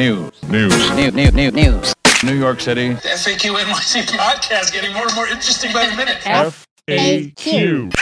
[0.00, 0.42] News.
[0.44, 0.90] News.
[0.96, 1.94] New, new, new, news.
[2.24, 2.88] New York City.
[2.88, 6.16] The FAQ NYC podcast getting more and more interesting by the minute.
[6.88, 7.92] FAQ.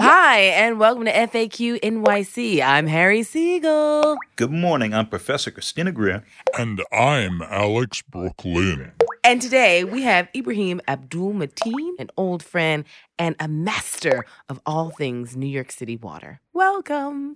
[0.00, 2.62] Hi, and welcome to FAQ NYC.
[2.62, 4.16] I'm Harry Siegel.
[4.36, 4.94] Good morning.
[4.94, 6.24] I'm Professor Christina Greer.
[6.58, 8.92] And I'm Alex Brooklyn.
[9.22, 12.86] And today we have Ibrahim Abdul-Matin, an old friend
[13.18, 16.40] and a master of all things New York City water.
[16.54, 17.34] Welcome.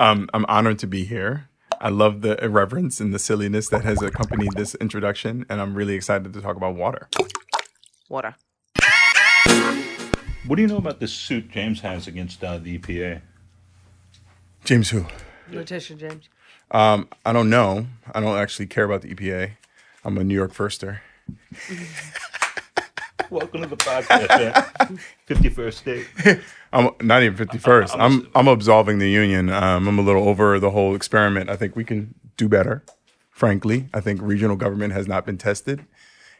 [0.00, 1.47] Um, I'm honored to be here.
[1.80, 5.94] I love the irreverence and the silliness that has accompanied this introduction, and I'm really
[5.94, 7.08] excited to talk about water.
[8.08, 8.34] Water.
[10.46, 13.20] What do you know about this suit James has against uh, the EPA?
[14.64, 15.06] James, who?
[15.52, 16.28] Letitia James.
[16.70, 17.86] Um, I don't know.
[18.12, 19.52] I don't actually care about the EPA.
[20.04, 20.98] I'm a New York firster.
[23.30, 24.98] Welcome to the podcast.
[25.26, 26.06] Fifty first state.
[26.72, 27.96] I'm not even 51st.
[27.98, 29.50] I'm I'm absolving the union.
[29.50, 31.50] Um, I'm a little over the whole experiment.
[31.50, 32.84] I think we can do better.
[33.30, 35.84] Frankly, I think regional government has not been tested.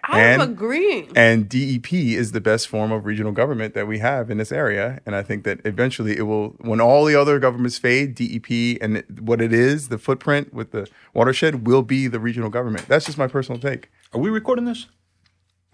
[0.05, 1.13] I'm And- agreeing.
[1.17, 5.01] And DEP is the best form of regional government that we have in this area.
[5.05, 9.05] And I think that eventually it will, when all the other governments fade, DEP and
[9.21, 12.87] what it is, the footprint with the watershed will be the regional government.
[12.89, 13.91] That's just my personal take.
[14.15, 14.87] Are we recording this?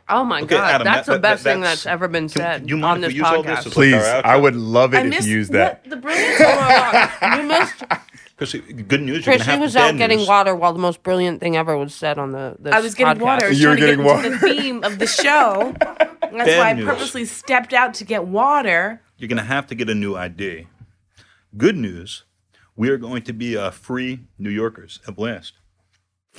[0.08, 2.28] Oh my Okay, god, Adam, that's that- the that- best thing that's- that's ever been
[2.28, 3.64] said do you mind on if this we use all this podcast.
[3.64, 3.94] like Please.
[3.94, 5.80] I would love it I if missed you use that.
[5.84, 6.40] what- the brilliance.
[6.40, 7.36] oh.
[7.36, 7.84] You missed.
[8.36, 9.24] Because good news.
[9.24, 10.26] You're Chris, gonna have was bad out getting news.
[10.26, 12.56] water while the most brilliant thing ever was said on the.
[12.58, 13.24] This I was getting podcast.
[13.24, 13.48] water.
[13.48, 14.54] Was You were trying to getting get into water.
[14.56, 15.72] the theme of the show.
[15.80, 16.84] That's Bad why I news.
[16.84, 19.00] purposely stepped out to get water.
[19.18, 20.66] You're going to have to get a new ID.
[21.56, 22.24] Good news.
[22.74, 25.52] We are going to be uh, free New Yorkers at last.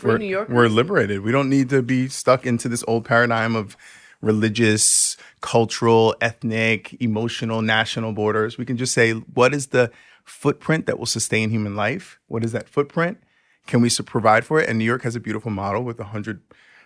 [0.03, 0.53] We're, New Yorkers?
[0.53, 1.21] we're liberated.
[1.21, 3.77] We don't need to be stuck into this old paradigm of
[4.21, 8.57] religious, cultural, ethnic, emotional, national borders.
[8.57, 9.91] We can just say, what is the
[10.23, 12.19] footprint that will sustain human life?
[12.27, 13.19] What is that footprint?
[13.67, 14.69] Can we provide for it?
[14.69, 16.41] And New York has a beautiful model with a hundred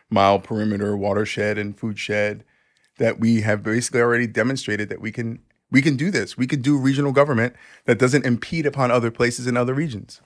[0.10, 2.44] mile perimeter watershed and food shed
[2.98, 5.40] that we have basically already demonstrated that we can
[5.72, 6.36] we can do this.
[6.36, 7.56] We could do regional government
[7.86, 10.20] that doesn't impede upon other places in other regions.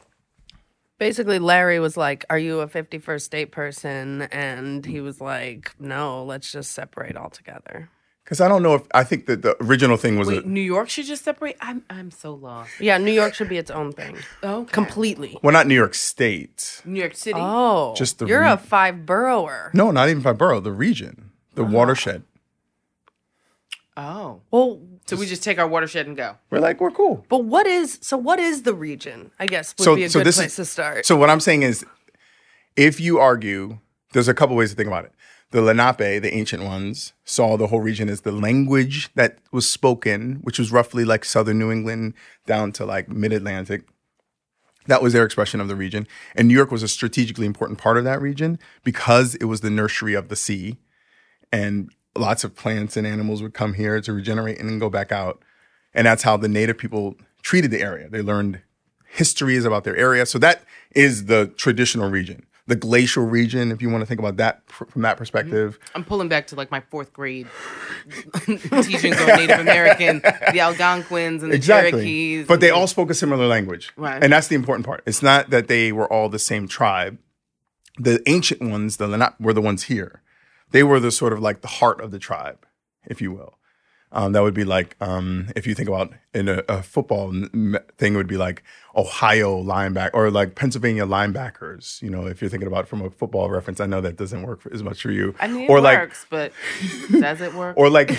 [1.04, 6.24] Basically, Larry was like, "Are you a 51st state person?" And he was like, "No,
[6.24, 7.90] let's just separate altogether."
[8.24, 10.62] Because I don't know if I think that the original thing was Wait, a, New
[10.62, 11.58] York should just separate.
[11.60, 12.80] I'm I'm so lost.
[12.80, 14.72] Yeah, New York should be its own thing, Okay.
[14.72, 15.38] completely.
[15.44, 16.82] well, not New York State.
[16.86, 17.38] New York City.
[17.38, 19.72] Oh, Just the you're re- a five borougher.
[19.74, 20.62] No, not even five borough.
[20.62, 21.74] The region, the uh-huh.
[21.74, 22.24] watershed.
[23.98, 24.40] Oh.
[24.52, 26.38] Well, So we just take our watershed and go.
[26.50, 27.26] We're like we're cool.
[27.30, 28.18] but what is so?
[28.18, 29.32] What is the region?
[29.40, 31.06] I guess would So, be a so good this place is to start.
[31.06, 31.86] So what I'm saying is,
[32.76, 33.80] if you argue,
[34.14, 35.12] there's a couple ways to think about it.
[35.52, 40.40] The Lenape, the ancient ones, saw the whole region as the language that was spoken,
[40.42, 42.14] which was roughly like southern New England
[42.48, 43.84] down to like mid Atlantic.
[44.88, 46.08] That was their expression of the region.
[46.36, 49.70] And New York was a strategically important part of that region because it was the
[49.70, 50.78] nursery of the sea.
[51.52, 55.12] And lots of plants and animals would come here to regenerate and then go back
[55.12, 55.42] out.
[55.94, 58.10] And that's how the native people treated the area.
[58.10, 58.62] They learned
[59.06, 60.26] histories about their area.
[60.26, 60.64] So that
[60.96, 62.46] is the traditional region.
[62.66, 65.78] The glacial region, if you want to think about that pr- from that perspective.
[65.78, 65.98] Mm-hmm.
[65.98, 67.48] I'm pulling back to like my fourth grade
[68.46, 70.22] teachings on Native American,
[70.54, 72.48] the Algonquins and the Cherokees.
[72.48, 73.92] But they the- all spoke a similar language.
[73.98, 74.24] Right.
[74.24, 75.04] And that's the important part.
[75.06, 77.18] It's not that they were all the same tribe.
[78.00, 80.22] The ancient ones, the Lenape, were the ones here.
[80.74, 82.66] They were the sort of like the heart of the tribe,
[83.06, 83.58] if you will.
[84.12, 88.14] Um, that would be like um, if you think about in a, a football thing,
[88.14, 88.64] it would be like
[88.96, 92.02] Ohio linebacker or like Pennsylvania linebackers.
[92.02, 94.62] You know, if you're thinking about from a football reference, I know that doesn't work
[94.62, 95.34] for, as much for you.
[95.40, 96.52] I mean, it or like works, but
[97.12, 97.78] does it work?
[97.78, 98.12] or like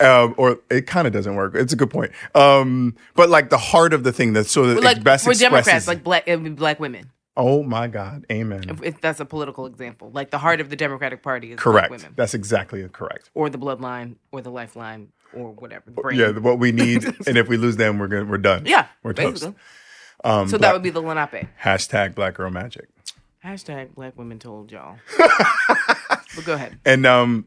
[0.00, 1.54] um, or it kind of doesn't work.
[1.54, 2.12] It's a good point.
[2.34, 5.86] Um, but like the heart of the thing that so that like best for Democrats,
[5.86, 7.10] like black, it would be black women.
[7.40, 8.68] Oh my God, amen.
[8.68, 11.88] If, if that's a political example, like the heart of the Democratic Party is correct.
[11.88, 13.30] black women, That's exactly correct.
[13.34, 15.90] or the bloodline, or the lifeline, or whatever.
[16.12, 18.28] Yeah, what we need, and if we lose them, we're good.
[18.28, 18.66] We're done.
[18.66, 19.52] yeah, we're basically.
[19.52, 19.56] toast.
[20.22, 21.48] Um, So that would be the Lenape.
[21.62, 22.88] hashtag Black Girl Magic.
[23.44, 24.98] Hashtag Black women told y'all.
[25.18, 26.78] but go ahead.
[26.84, 27.46] And um,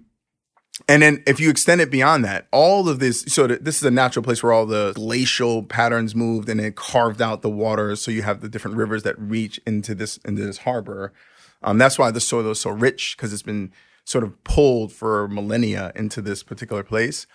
[0.87, 3.21] and then if you extend it beyond that, all of this.
[3.27, 6.75] So th- this is a natural place where all the glacial patterns moved, and it
[6.75, 8.01] carved out the waters.
[8.01, 11.13] So you have the different rivers that reach into this into this harbor.
[11.61, 13.71] Um, that's why the soil is so rich because it's been
[14.03, 17.25] sort of pulled for millennia into this particular place.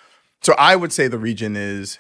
[0.43, 1.99] So I would say the region is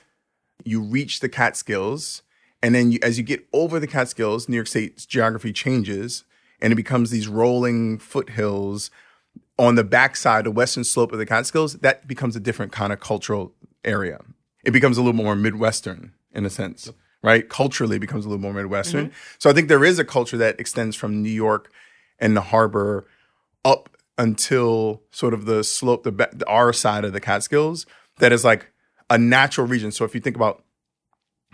[0.64, 2.22] you reach the Catskills,
[2.62, 6.24] and then you, as you get over the Catskills, New York State's geography changes,
[6.60, 8.90] and it becomes these rolling foothills
[9.58, 11.74] on the backside, the western slope of the Catskills.
[11.74, 13.52] That becomes a different kind of cultural
[13.84, 14.20] area.
[14.64, 16.90] It becomes a little more Midwestern in a sense,
[17.22, 17.48] right?
[17.48, 19.06] Culturally becomes a little more Midwestern.
[19.06, 19.36] Mm-hmm.
[19.38, 21.70] So I think there is a culture that extends from New York
[22.18, 23.06] and the harbor
[23.64, 27.86] up until sort of the slope, the, the our side of the Catskills,
[28.18, 28.72] that is like
[29.10, 29.92] a natural region.
[29.92, 30.64] So if you think about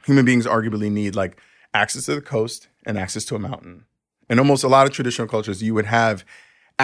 [0.04, 1.40] human beings, arguably need like
[1.72, 3.84] access to the coast and access to a mountain.
[4.30, 6.24] In almost a lot of traditional cultures, you would have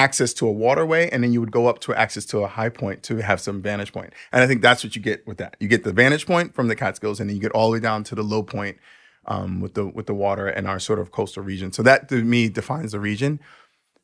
[0.00, 2.70] access to a waterway and then you would go up to access to a high
[2.70, 4.14] point to have some vantage point.
[4.32, 5.56] And I think that's what you get with that.
[5.60, 7.80] You get the vantage point from the Catskills and then you get all the way
[7.80, 8.78] down to the low point
[9.26, 11.70] um, with the with the water and our sort of coastal region.
[11.72, 13.40] So that to me defines the region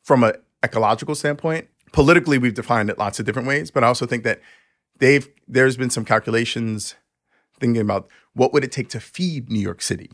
[0.02, 1.68] from an ecological standpoint.
[1.92, 4.42] Politically, we've defined it lots of different ways, but I also think that
[4.98, 6.94] they've there's been some calculations
[7.58, 10.10] thinking about what would it take to feed New York City,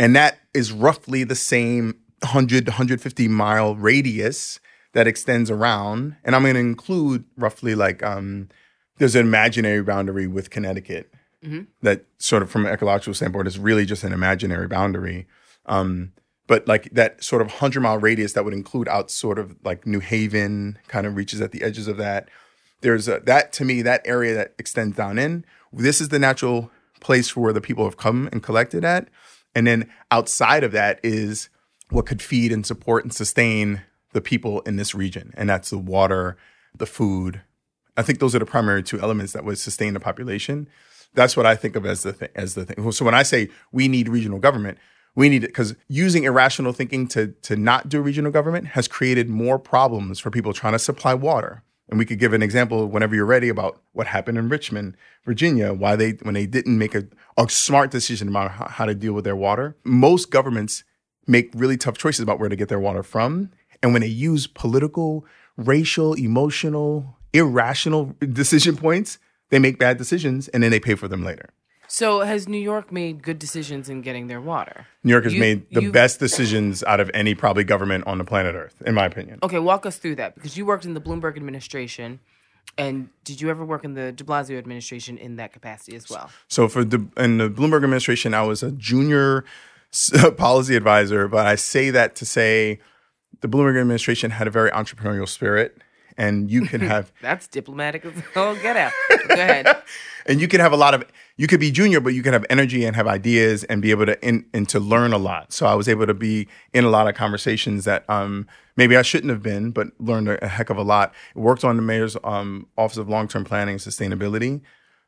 [0.00, 4.60] and that is roughly the same 100 to 150 mile radius
[4.92, 6.16] that extends around.
[6.24, 8.48] And I'm going to include roughly like um,
[8.98, 11.12] there's an imaginary boundary with Connecticut
[11.82, 15.26] that sort of from an ecological standpoint is really just an imaginary boundary.
[15.66, 16.12] Um,
[16.46, 19.86] but like that sort of 100 mile radius that would include out sort of like
[19.86, 22.28] New Haven kind of reaches at the edges of that.
[22.80, 26.70] There's a, that to me, that area that extends down in, this is the natural
[27.00, 29.08] place for where the people have come and collected at.
[29.54, 31.50] And then outside of that is
[31.90, 33.82] what could feed and support and sustain
[34.12, 35.32] the people in this region.
[35.36, 36.36] And that's the water,
[36.76, 37.42] the food.
[37.96, 40.68] I think those are the primary two elements that would sustain the population.
[41.14, 42.92] That's what I think of as the thing, as the thing.
[42.92, 44.78] So when I say we need regional government,
[45.14, 49.28] we need it because using irrational thinking to to not do regional government has created
[49.28, 51.64] more problems for people trying to supply water.
[51.88, 54.94] And we could give an example whenever you're ready about what happened in Richmond,
[55.24, 57.04] Virginia, why they when they didn't make a,
[57.36, 59.76] a smart decision about how, how to deal with their water.
[59.84, 60.84] Most governments
[61.28, 63.50] make really tough choices about where to get their water from.
[63.82, 65.24] And when they use political,
[65.56, 69.18] racial, emotional, irrational decision points,
[69.50, 71.50] they make bad decisions and then they pay for them later.
[71.90, 74.86] So has New York made good decisions in getting their water?
[75.04, 78.24] New York has You- made the best decisions out of any probably government on the
[78.24, 79.38] planet Earth, in my opinion.
[79.42, 82.20] Okay, walk us through that because you worked in the Bloomberg administration,
[82.76, 86.28] and did you ever work in the De Blasio administration in that capacity as well?
[86.48, 89.46] So for the in the Bloomberg administration, I was a junior
[90.36, 92.80] policy advisor, but I say that to say
[93.40, 95.78] the Bloomberg administration had a very entrepreneurial spirit,
[96.16, 98.92] and you can have That's diplomatic as all get out.
[99.28, 99.82] Go ahead.
[100.26, 101.04] and you can have a lot of
[101.36, 104.06] you could be junior but you can have energy and have ideas and be able
[104.06, 105.52] to in, and to learn a lot.
[105.52, 108.46] So i was able to be in a lot of conversations that um,
[108.76, 111.14] maybe i shouldn't have been but learned a, heck of a lot.
[111.34, 114.60] Worked on the mayor's um, office of long-term planning and sustainability.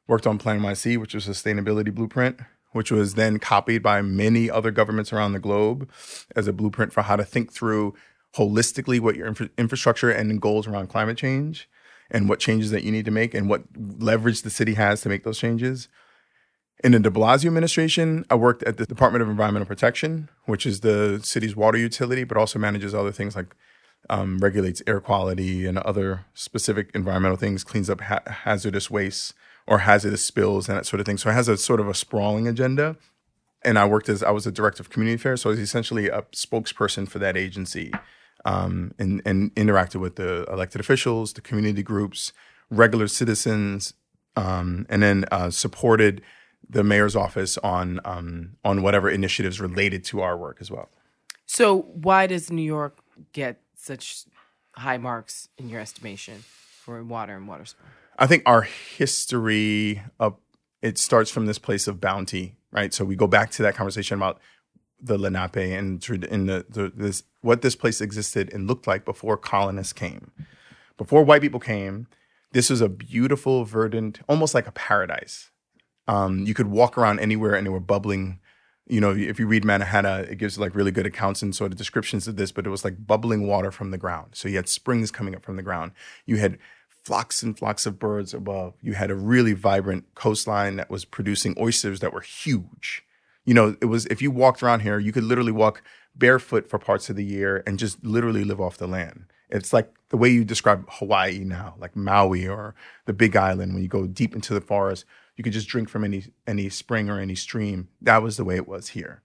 [0.07, 2.41] Worked on PlaNYC which was sustainability blueprint
[2.73, 5.89] which was then copied by many other governments around the globe
[6.37, 7.95] as a blueprint for how to think through
[8.37, 11.69] holistically what your infra- infrastructure and goals around climate change
[12.11, 15.09] and what changes that you need to make and what leverage the city has to
[15.09, 15.89] make those changes.
[16.83, 20.81] In the de Blasio administration, I worked at the Department of Environmental Protection, which is
[20.81, 23.55] the city's water utility, but also manages other things like
[24.09, 29.35] um, regulates air quality and other specific environmental things, cleans up ha- hazardous waste
[29.71, 31.17] or hazardous spills and that sort of thing.
[31.17, 32.97] So it has a sort of a sprawling agenda.
[33.63, 36.09] And I worked as I was a director of community affairs, so I was essentially
[36.09, 37.93] a spokesperson for that agency
[38.45, 42.33] um, and, and interacted with the elected officials, the community groups,
[42.71, 43.95] regular citizens,
[44.35, 46.23] um, and then uh, supported
[46.69, 50.89] the mayor's office on um, on whatever initiatives related to our work as well.
[51.47, 52.99] So why does New York
[53.33, 54.25] get such
[54.73, 56.45] high marks in your estimation
[56.85, 57.89] for water and water supply?
[58.21, 60.37] I think our history of
[60.83, 62.93] it starts from this place of bounty, right?
[62.93, 64.39] So we go back to that conversation about
[65.01, 69.39] the Lenape and in the, the this what this place existed and looked like before
[69.39, 70.31] colonists came.
[70.99, 72.07] Before white people came,
[72.53, 75.51] this was a beautiful, verdant, almost like a paradise.
[76.07, 78.41] Um, you could walk around anywhere and they were bubbling.
[78.87, 81.79] You know, if you read Mannahatta, it gives like really good accounts and sort of
[81.79, 84.33] descriptions of this, but it was like bubbling water from the ground.
[84.35, 85.93] So you had springs coming up from the ground.
[86.27, 86.59] You had
[87.05, 88.75] flocks and flocks of birds above.
[88.83, 93.05] You had a really vibrant coastline that was producing oysters that were huge.
[93.45, 95.83] You know, it was if you walked around here, you could literally walk
[96.15, 99.25] barefoot for parts of the year and just literally live off the land.
[99.49, 102.75] It's like the way you describe Hawaii now, like Maui or
[103.07, 103.75] the Big Island.
[103.75, 105.05] When you go deep into the forest,
[105.37, 107.89] you could just drink from any any spring or any stream.
[108.01, 109.23] That was the way it was here.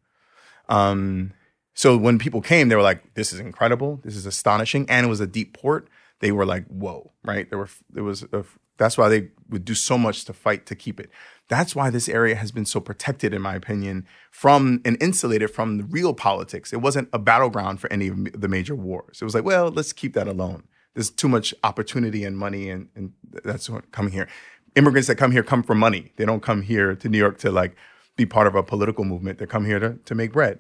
[0.70, 1.34] Um,
[1.74, 4.00] so when people came, they were like, "This is incredible.
[4.04, 5.88] This is astonishing," and it was a deep port.
[6.26, 7.48] They were like, "Whoa!" Right?
[7.48, 8.44] There were there was a,
[8.78, 11.12] that's why they would do so much to fight to keep it.
[11.50, 15.78] That's why this area has been so protected, in my opinion, from and insulated from
[15.78, 16.74] the real politics.
[16.74, 19.22] It wasn't a battleground for any of the major wars.
[19.22, 20.64] It was like, well, let's keep that alone.
[20.96, 23.14] There's too much opportunity and money, and, and
[23.44, 24.28] that's what coming here.
[24.76, 26.12] Immigrants that come here come for money.
[26.16, 27.76] They don't come here to New York to like
[28.16, 29.38] be part of a political movement.
[29.38, 30.60] They come here to, to make bread.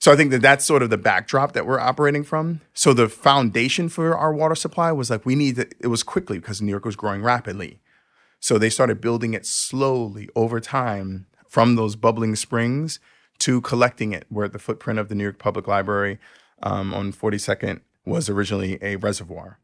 [0.00, 2.60] So I think that that's sort of the backdrop that we're operating from.
[2.72, 6.38] So the foundation for our water supply was like we need to, it was quickly
[6.38, 7.80] because New York was growing rapidly.
[8.40, 13.00] So they started building it slowly over time from those bubbling springs
[13.38, 16.18] to collecting it, where the footprint of the New York Public Library
[16.62, 19.58] um, on 42nd was originally a reservoir.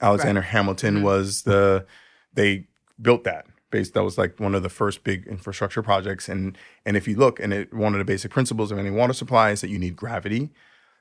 [0.00, 1.86] Alexander Hamilton was the
[2.32, 2.66] they
[3.00, 6.28] built that based that was like one of the first big infrastructure projects.
[6.28, 9.12] And and if you look and it one of the basic principles of any water
[9.12, 10.50] supply is that you need gravity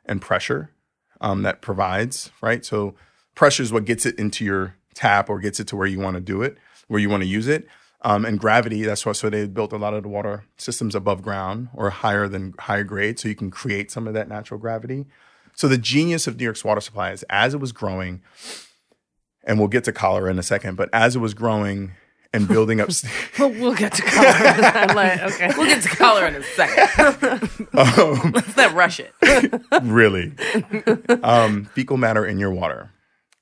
[0.06, 0.72] and pressure
[1.22, 2.64] um, that provides right?
[2.66, 2.96] So
[3.36, 6.16] pressure is what gets it into your tap or gets it to where you want
[6.16, 6.58] to do it
[6.88, 7.68] where you want to use it.
[8.02, 11.22] Um, and gravity that's why so they built a lot of the water systems above
[11.22, 15.06] ground or higher than higher grade so you can create some of that natural gravity.
[15.54, 18.22] So the genius of New York's water supply is as it was growing,
[19.44, 21.92] and we'll get to cholera in a second, but as it was growing
[22.34, 22.90] and building up,
[23.40, 24.28] Well, we'll get to color.
[24.28, 25.52] I'm like, okay.
[25.58, 27.68] We'll get to color in a second.
[27.74, 29.14] um, Let's not rush it.
[29.84, 30.34] really,
[31.24, 32.92] um, fecal matter in your water.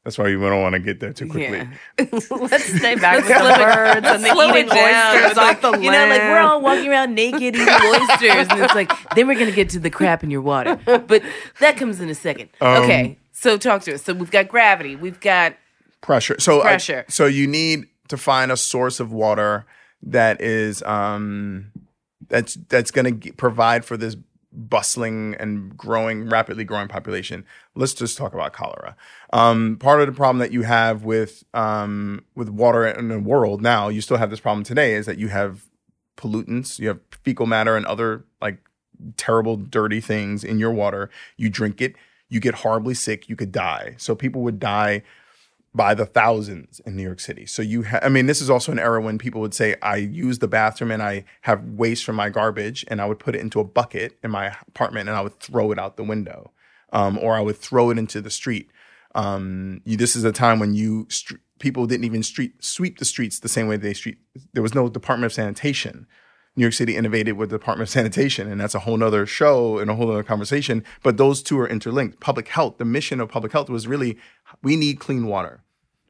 [0.04, 1.58] That's why you don't want to get there too quickly.
[1.58, 2.06] Yeah.
[2.32, 6.22] Let's stay back with the birds and the eating oysters off the you know, like
[6.22, 9.80] we're all walking around naked eating oysters, and it's like then we're gonna get to
[9.80, 11.24] the crap in your water, but
[11.60, 12.50] that comes in a second.
[12.62, 14.04] Um, okay, so talk to us.
[14.04, 15.56] So we've got gravity, we've got
[16.00, 16.40] pressure.
[16.40, 17.04] So I- Pressure.
[17.10, 19.66] so you need to find a source of water
[20.02, 21.72] that is um
[22.30, 24.16] that's that's going to provide for this
[24.58, 27.46] bustling and growing rapidly growing population.
[27.76, 28.96] Let's just talk about cholera.
[29.32, 33.62] Um, part of the problem that you have with um, with water in the world
[33.62, 35.66] now, you still have this problem today, is that you have
[36.18, 38.58] pollutants, you have fecal matter and other like
[39.16, 41.10] terrible, dirty things in your water.
[41.38, 41.96] You drink it,
[42.30, 43.96] you get horribly sick, you could die.
[43.98, 45.04] So people would die
[45.78, 47.46] by the thousands in New York City.
[47.46, 49.98] So you, ha- I mean, this is also an era when people would say, I
[49.98, 53.42] use the bathroom and I have waste from my garbage, and I would put it
[53.42, 56.52] into a bucket in my apartment and I would throw it out the window,
[56.92, 58.70] um, or I would throw it into the street.
[59.16, 63.06] Um, you, this is a time when you str- people didn't even street sweep the
[63.06, 64.18] streets the same way they street.
[64.54, 66.08] There was no Department of Sanitation.
[66.56, 69.78] New York City innovated with the Department of Sanitation, and that's a whole nother show
[69.78, 70.84] and a whole other conversation.
[71.04, 72.20] But those two are interlinked.
[72.20, 74.18] Public health, the mission of public health was really
[74.64, 75.64] we need clean water.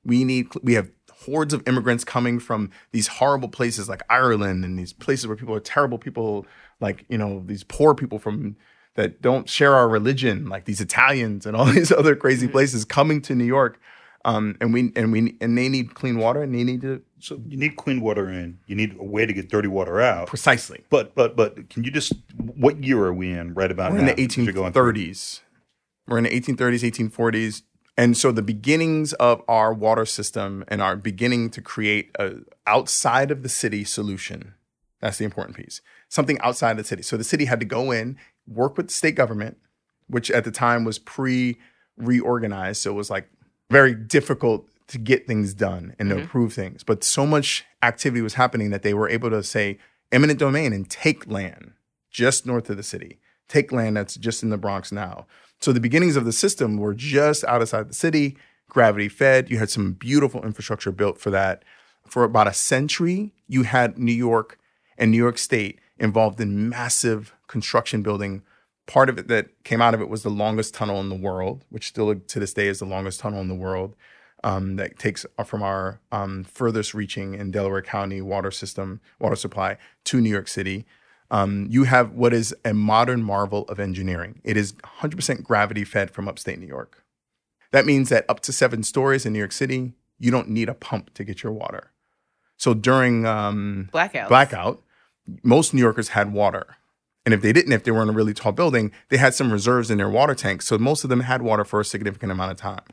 [0.07, 0.89] We need we have
[1.25, 5.53] hordes of immigrants coming from these horrible places like Ireland and these places where people
[5.53, 6.45] are terrible people,
[6.79, 8.55] like you know these poor people from
[8.95, 13.21] that don't share our religion, like these Italians and all these other crazy places coming
[13.21, 13.79] to New York.
[14.25, 17.39] Um, and we and we and they need clean water and they need to So
[17.47, 18.59] you need clean water in.
[18.67, 20.27] You need a way to get dirty water out.
[20.27, 20.83] precisely.
[20.89, 24.05] But but but can you just what year are we in right about We're in
[24.05, 24.93] the as you're going through?
[24.93, 25.41] 1830s.
[26.07, 27.61] We're in the 1830s, 1840s.
[27.97, 32.35] And so the beginnings of our water system and our beginning to create a
[32.67, 34.53] outside of the city solution.
[35.01, 35.81] That's the important piece.
[36.09, 37.01] Something outside the city.
[37.01, 39.57] So the city had to go in, work with the state government,
[40.07, 41.57] which at the time was pre
[41.97, 42.81] reorganized.
[42.81, 43.29] So it was like
[43.69, 46.25] very difficult to get things done and to mm-hmm.
[46.25, 46.83] approve things.
[46.83, 49.79] But so much activity was happening that they were able to say
[50.11, 51.73] eminent domain and take land
[52.09, 55.25] just north of the city, take land that's just in the Bronx now.
[55.59, 58.37] So the beginnings of the system were just outside the city,
[58.69, 59.49] gravity fed.
[59.49, 61.63] You had some beautiful infrastructure built for that.
[62.05, 64.59] For about a century, you had New York
[64.97, 68.43] and New York State involved in massive construction building.
[68.85, 71.65] Part of it that came out of it was the longest tunnel in the world,
[71.69, 73.95] which still to this day is the longest tunnel in the world.
[74.43, 79.77] Um, that takes from our um, furthest reaching in Delaware County water system, water supply
[80.05, 80.85] to New York City.
[81.29, 84.39] Um, you have what is a modern marvel of engineering.
[84.43, 87.03] It is 100% gravity fed from upstate New York.
[87.71, 90.73] That means that up to seven stories in New York City, you don't need a
[90.73, 91.91] pump to get your water.
[92.55, 94.29] So during um, blackouts.
[94.29, 94.83] blackout,
[95.43, 96.77] most New Yorkers had water.
[97.25, 99.51] And if they didn't, if they were in a really tall building, they had some
[99.51, 100.65] reserves in their water tanks.
[100.65, 102.85] So most of them had water for a significant amount of time.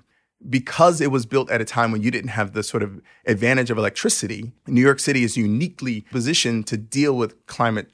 [0.50, 3.70] Because it was built at a time when you didn't have the sort of advantage
[3.70, 7.90] of electricity, New York City is uniquely positioned to deal with climate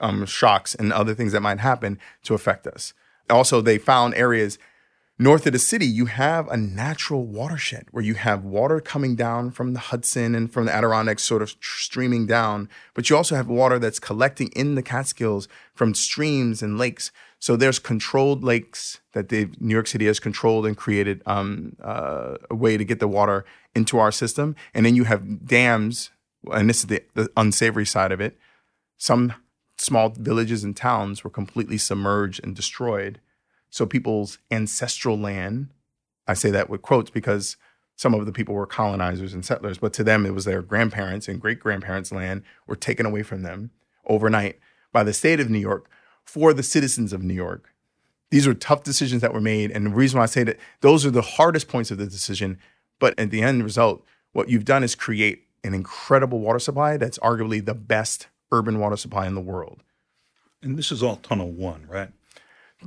[0.00, 2.94] um, shocks and other things that might happen to affect us.
[3.28, 4.58] Also, they found areas
[5.20, 9.50] north of the city, you have a natural watershed where you have water coming down
[9.50, 13.46] from the Hudson and from the Adirondacks sort of streaming down, but you also have
[13.46, 17.12] water that's collecting in the Catskills from streams and lakes.
[17.38, 22.54] So there's controlled lakes that New York City has controlled and created um, uh, a
[22.54, 26.10] way to get the water into our system, and then you have dams,
[26.50, 28.38] and this is the, the unsavory side of it.
[28.96, 29.34] Some
[29.80, 33.20] small villages and towns were completely submerged and destroyed.
[33.70, 35.70] So people's ancestral land,
[36.26, 37.56] I say that with quotes because
[37.96, 41.28] some of the people were colonizers and settlers, but to them it was their grandparents
[41.28, 43.70] and great grandparents' land were taken away from them,
[44.06, 44.58] overnight
[44.92, 45.88] by the state of New York
[46.24, 47.72] for the citizens of New York.
[48.30, 49.70] These are tough decisions that were made.
[49.70, 52.58] And the reason why I say that those are the hardest points of the decision.
[52.98, 57.18] But at the end result, what you've done is create an incredible water supply that's
[57.18, 59.82] arguably the best urban water supply in the world.
[60.62, 62.10] And this is all Tunnel One, right?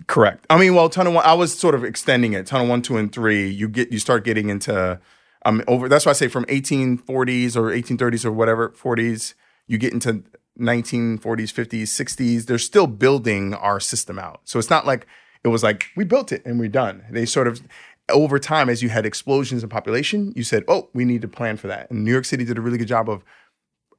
[0.07, 0.45] Correct.
[0.49, 2.47] I mean, well, tunnel one, I was sort of extending it.
[2.47, 3.47] Tunnel one, two, and three.
[3.47, 4.99] You get, you start getting into,
[5.45, 5.87] um, over.
[5.87, 9.35] That's why I say from 1840s or 1830s or whatever 40s,
[9.67, 10.23] you get into
[10.59, 12.45] 1940s, 50s, 60s.
[12.45, 14.41] They're still building our system out.
[14.45, 15.05] So it's not like
[15.43, 17.03] it was like we built it and we're done.
[17.11, 17.61] They sort of
[18.09, 21.57] over time, as you had explosions in population, you said, "Oh, we need to plan
[21.57, 23.23] for that." And New York City did a really good job of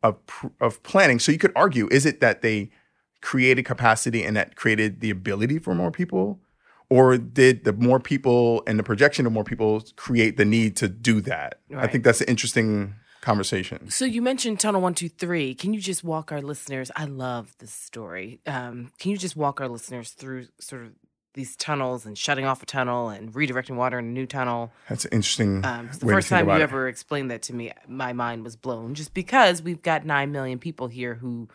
[0.04, 0.16] of
[0.60, 1.18] of planning.
[1.18, 2.70] So you could argue, is it that they
[3.20, 6.38] created capacity and that created the ability for more people?
[6.90, 10.86] Or did the more people and the projection of more people create the need to
[10.86, 11.58] do that?
[11.74, 13.90] I think that's an interesting conversation.
[13.90, 15.54] So you mentioned Tunnel One Two Three.
[15.54, 16.90] Can you just walk our listeners?
[16.94, 18.40] I love this story.
[18.46, 20.92] Um, can you just walk our listeners through sort of
[21.34, 24.72] these tunnels and shutting off a tunnel and redirecting water in a new tunnel?
[24.88, 25.64] That's an interesting.
[25.64, 26.62] Um, the first time you it.
[26.62, 28.94] ever explained that to me, my mind was blown.
[28.94, 31.48] Just because we've got nine million people here who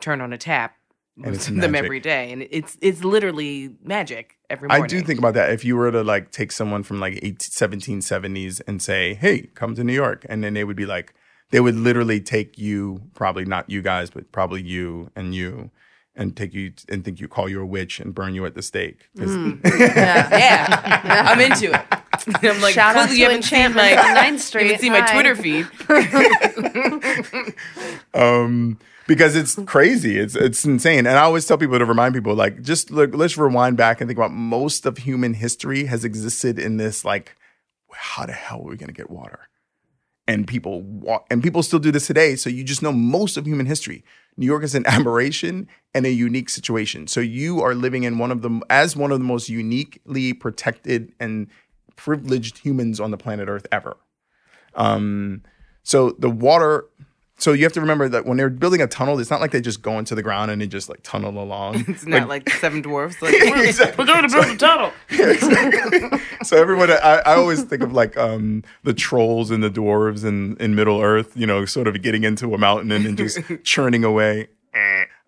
[0.00, 0.76] turn on a tap
[1.16, 4.84] And most it's of them every day, and it's it's literally magic every morning.
[4.84, 5.50] I do think about that.
[5.50, 9.74] If you were to like take someone from like 18, 1770s and say, "Hey, come
[9.76, 11.14] to New York," and then they would be like,
[11.50, 15.70] they would literally take you, probably not you guys, but probably you and you,
[16.16, 18.62] and take you and think you call you a witch and burn you at the
[18.62, 19.08] stake.
[19.16, 19.60] Mm.
[19.78, 20.38] Yeah.
[20.38, 21.86] Yeah, I'm into it.
[22.42, 24.66] I'm like, Shout out clearly you haven't seen my on Ninth you Street.
[24.66, 25.66] haven't seen my Twitter feed.
[28.14, 30.18] um, because it's crazy.
[30.18, 31.00] It's it's insane.
[31.06, 34.08] And I always tell people to remind people, like, just look, let's rewind back and
[34.08, 37.36] think about most of human history has existed in this like,
[37.92, 39.48] how the hell are we gonna get water?
[40.26, 42.34] And people walk, and people still do this today.
[42.36, 44.02] So you just know most of human history.
[44.36, 47.06] New York is an aberration and a unique situation.
[47.06, 51.12] So you are living in one of the as one of the most uniquely protected
[51.18, 51.48] and
[51.96, 53.96] privileged humans on the planet Earth ever.
[54.74, 55.42] Um,
[55.82, 56.86] so the water.
[57.38, 59.60] So you have to remember that when they're building a tunnel, it's not like they
[59.60, 61.84] just go into the ground and they just like tunnel along.
[61.88, 63.20] It's not like, Seven Dwarfs.
[63.20, 64.02] Like, we're, Exactly.
[64.02, 64.92] we're going to build a tunnel.
[65.10, 66.18] exactly.
[66.42, 70.56] so everyone, I, I always think of like um, the trolls and the dwarves in,
[70.56, 74.02] in Middle Earth, you know, sort of getting into a mountain and then just churning
[74.02, 74.48] away.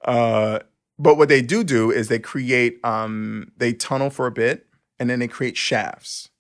[0.04, 0.60] Uh,
[0.98, 4.66] but what they do do is they create, um, they tunnel for a bit
[4.98, 6.30] and then they create shafts,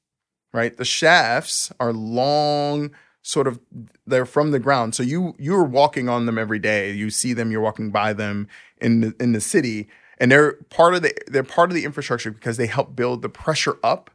[0.54, 0.74] right?
[0.76, 2.90] The shafts are long,
[3.28, 3.60] sort of,
[4.06, 4.94] they're from the ground.
[4.94, 6.92] So you you're walking on them every day.
[6.92, 8.48] You see them, you're walking by them
[8.80, 9.86] in the, in the city,
[10.16, 13.28] and they're part of the they're part of the infrastructure because they help build the
[13.28, 14.10] pressure up.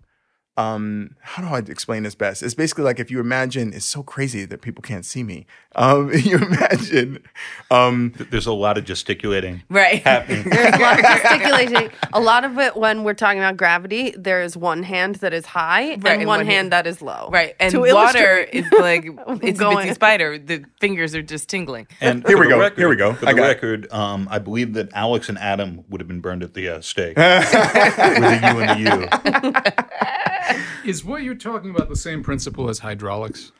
[0.56, 2.44] Um, how do I explain this best?
[2.44, 5.48] It's basically like if you imagine, it's so crazy that people can't see me.
[5.76, 7.24] Um, you imagine,
[7.72, 10.04] um, There's a lot of gesticulating Right.
[10.04, 10.44] happening.
[10.50, 11.90] There's a lot of gesticulating.
[12.14, 15.48] A lot of it, when we're talking about gravity, there is one hand that is
[15.48, 17.30] high Right, and and one, one hand, hand- that is low.
[17.32, 17.56] Right.
[17.60, 19.06] And To water is like,
[19.42, 20.38] it's a Going- spider.
[20.38, 21.88] The fingers are just tingling.
[22.00, 22.60] And Here we go.
[22.60, 23.14] Record, Here we go.
[23.14, 26.22] For I the got record, um, I believe that Alex and Adam would have been
[26.22, 30.23] burned at the uh, stake with a U and a U.
[30.86, 33.52] Is what you're talking about the same principle as hydraulics?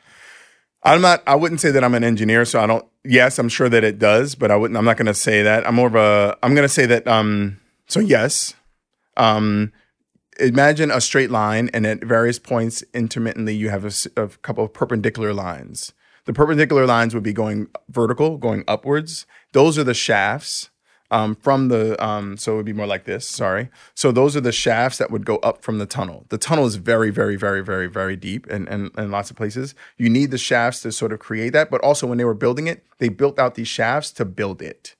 [0.82, 1.22] I'm not.
[1.26, 2.84] I wouldn't say that I'm an engineer, so I don't.
[3.04, 4.76] Yes, I'm sure that it does, but I wouldn't.
[4.76, 5.66] I'm not going to say that.
[5.66, 6.36] I'm more of a.
[6.42, 7.06] I'm going to say that.
[7.08, 7.60] Um.
[7.86, 8.54] So yes.
[9.16, 9.72] Um.
[10.40, 13.84] Imagine a straight line, and at various points, intermittently, you have
[14.16, 15.92] a couple of perpendicular lines.
[16.24, 19.26] The perpendicular lines would be going vertical, going upwards.
[19.52, 20.70] Those are the shafts
[21.14, 22.02] um, from the.
[22.04, 23.26] Um, so it would be more like this.
[23.26, 23.70] Sorry.
[23.94, 26.26] So those are the shafts that would go up from the tunnel.
[26.28, 29.74] The tunnel is very, very, very, very, very deep, and and in lots of places.
[29.96, 31.70] You need the shafts to sort of create that.
[31.70, 34.96] But also, when they were building it, they built out these shafts to build it.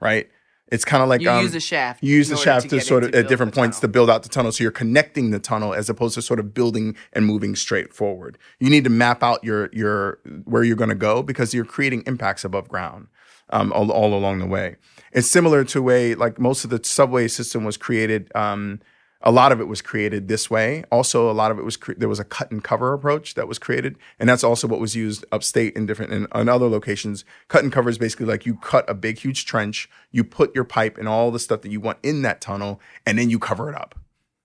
[0.00, 0.28] Right.
[0.70, 2.80] It's kind of like You um, use a shaft You use the shaft to to,
[2.82, 4.52] sort of to at different points to build out the tunnel.
[4.52, 8.36] So you're connecting the tunnel as opposed to sort of building and moving straight forward.
[8.60, 12.04] You need to map out your your where you're going to go because you're creating
[12.06, 13.08] impacts above ground
[13.50, 14.76] um, all, all along the way.
[15.12, 18.30] It's similar to a like most of the subway system was created.
[18.34, 18.80] Um,
[19.20, 20.84] a lot of it was created this way.
[20.92, 23.48] Also, a lot of it was cre- there was a cut and cover approach that
[23.48, 27.24] was created, and that's also what was used upstate in different in, in other locations.
[27.48, 30.64] Cut and cover is basically like you cut a big, huge trench, you put your
[30.64, 33.68] pipe and all the stuff that you want in that tunnel, and then you cover
[33.68, 33.98] it up.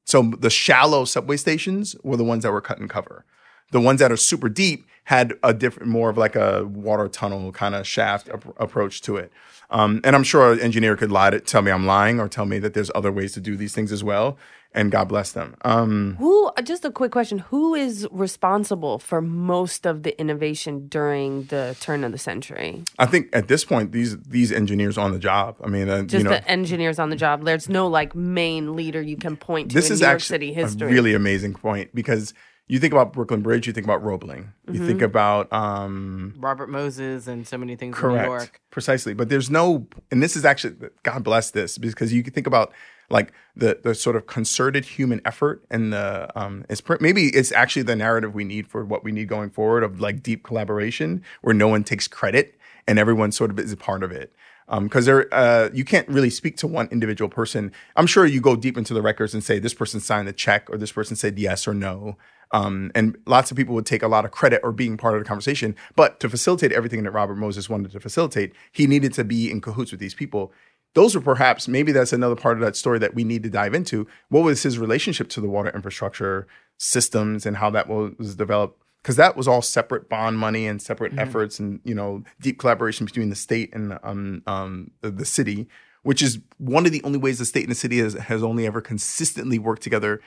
[0.05, 3.25] So the shallow subway stations were the ones that were cut and cover.
[3.73, 7.51] The ones that are super deep had a different, more of like a water tunnel
[7.51, 9.31] kind of shaft ap- approach to it.
[9.69, 12.45] Um, and I'm sure an engineer could lie to tell me I'm lying or tell
[12.45, 14.37] me that there's other ways to do these things as well.
[14.75, 15.55] And God bless them.
[15.63, 16.51] Um, Who?
[16.63, 22.03] Just a quick question: Who is responsible for most of the innovation during the turn
[22.03, 22.83] of the century?
[22.97, 25.57] I think at this point, these these engineers on the job.
[25.63, 27.43] I mean, uh, Just you know, the engineers on the job.
[27.45, 30.33] There's no like main leader you can point to this in is New York actually
[30.33, 30.87] City history.
[30.87, 32.33] a really amazing point because
[32.67, 37.27] you think about Brooklyn Bridge, you think about Roebling, you think about um, Robert Moses
[37.27, 38.61] and so many things in New York.
[38.71, 39.13] precisely.
[39.13, 42.71] But there's no, and this is actually God bless this because you can think about
[43.09, 47.51] like the the sort of concerted human effort and the um, it's pr- maybe it's
[47.51, 51.21] actually the narrative we need for what we need going forward of like deep collaboration
[51.41, 54.33] where no one takes credit and everyone sort of is a part of it
[54.81, 57.71] because there uh, you can't really speak to one individual person.
[57.95, 60.69] I'm sure you go deep into the records and say this person signed the check
[60.69, 62.17] or this person said yes or no.
[62.53, 65.21] Um, and lots of people would take a lot of credit or being part of
[65.21, 65.75] the conversation.
[65.95, 69.59] But to facilitate everything that Robert Moses wanted to facilitate, he needed to be in
[69.59, 70.53] cahoots with these people.
[70.93, 73.73] Those are perhaps maybe that's another part of that story that we need to dive
[73.73, 74.07] into.
[74.29, 78.79] What was his relationship to the water infrastructure systems and how that was developed?
[79.01, 83.07] Because that was all separate bond money and separate efforts and you know deep collaboration
[83.07, 85.67] between the state and um, um, the, the city,
[86.03, 88.67] which is one of the only ways the state and the city has, has only
[88.67, 90.21] ever consistently worked together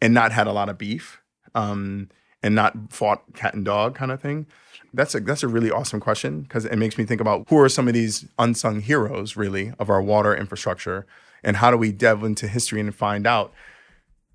[0.00, 1.21] and not had a lot of beef
[1.54, 2.08] um,
[2.42, 4.46] and not fought cat and dog kind of thing.
[4.94, 7.68] That's a that's a really awesome question because it makes me think about who are
[7.68, 11.06] some of these unsung heroes really of our water infrastructure
[11.42, 13.52] and how do we delve into history and find out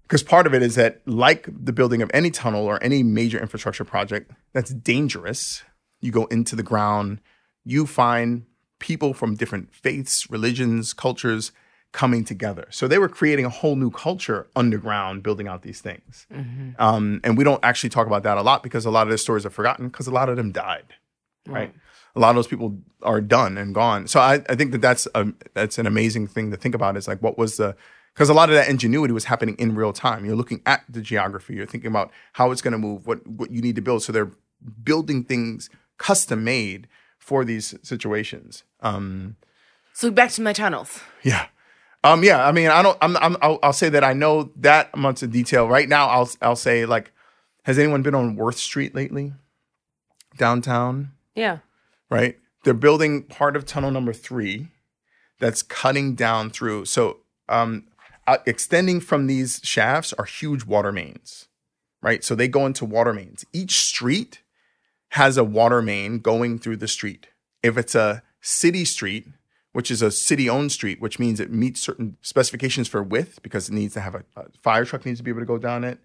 [0.04, 3.40] because part of it is that like the building of any tunnel or any major
[3.40, 5.64] infrastructure project that's dangerous
[6.02, 7.22] you go into the ground
[7.64, 8.46] you find
[8.80, 11.52] people from different faiths religions cultures
[12.02, 12.66] coming together.
[12.70, 16.28] So they were creating a whole new culture underground building out these things.
[16.86, 19.18] Um, and we don't actually talk about that a lot because a lot of the
[19.18, 20.90] stories are forgotten because a lot of them died
[21.48, 21.74] right.
[22.16, 22.70] a lot of those people
[23.02, 24.08] are done and gone.
[24.08, 27.08] So i, I think that that's a, that's an amazing thing to think about is
[27.08, 27.76] like what was the
[28.14, 30.26] because a lot of that ingenuity was happening in real time.
[30.26, 31.54] You're looking at the geography.
[31.54, 34.04] You're thinking about how it's going to move what what you need to build.
[34.04, 34.32] So they're
[34.84, 36.88] building things custom made
[37.20, 38.64] for these situations.
[38.82, 39.36] Um
[39.94, 41.02] So back to my tunnels.
[41.24, 41.46] yeah.
[42.08, 42.98] Um, yeah, I mean, I don't.
[43.02, 43.18] I'm.
[43.18, 46.08] I'm I'll, I'll say that I know that amount of detail right now.
[46.08, 46.30] I'll.
[46.42, 47.12] I'll say like,
[47.64, 49.34] has anyone been on Worth Street lately?
[50.38, 51.60] Downtown, yeah.
[52.10, 52.38] right?
[52.64, 54.68] They're building part of tunnel number three,
[55.40, 56.86] that's cutting down through.
[56.86, 57.18] So,
[57.50, 57.88] um,
[58.26, 61.48] uh, extending from these shafts are huge water mains,
[62.02, 62.24] right?
[62.24, 63.46] So they go into water mains.
[63.52, 64.44] Each street
[65.10, 67.28] has a water main going through the street.
[67.64, 69.28] If it's a city street,
[69.78, 73.74] which is a city-owned street, which means it meets certain specifications for width because it
[73.74, 76.00] needs to have a, a fire truck needs to be able to go down it,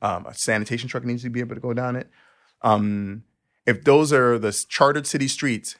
[0.00, 2.08] um, a sanitation truck needs to be able to go down it.
[2.62, 3.24] Um,
[3.66, 5.76] if those are the chartered city streets,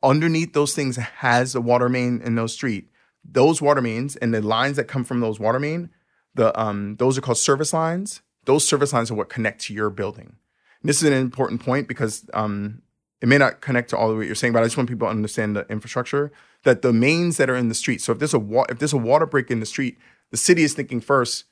[0.00, 2.88] underneath those things has a water main in those street.
[3.24, 5.90] Those water mains and the lines that come from those water main,
[6.36, 8.22] the um, those are called service lines.
[8.44, 10.36] Those service lines are what connect to your building.
[10.80, 12.82] And this is an important point because um,
[13.20, 15.08] it may not connect to all of what you're saying, but I just want people
[15.08, 16.30] to understand the infrastructure
[16.64, 18.00] that the mains that are in the street.
[18.00, 19.98] So if there's a wa- if there's a water break in the street,
[20.30, 21.44] the city is thinking first,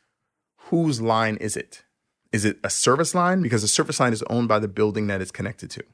[0.57, 1.85] whose line is it?
[2.33, 3.43] Is it a service line?
[3.43, 5.85] Because the service line is owned by the building that it's connected to.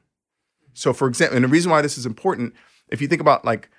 [0.73, 2.53] So, for example, and the reason why this is important,
[2.89, 3.69] if you think about like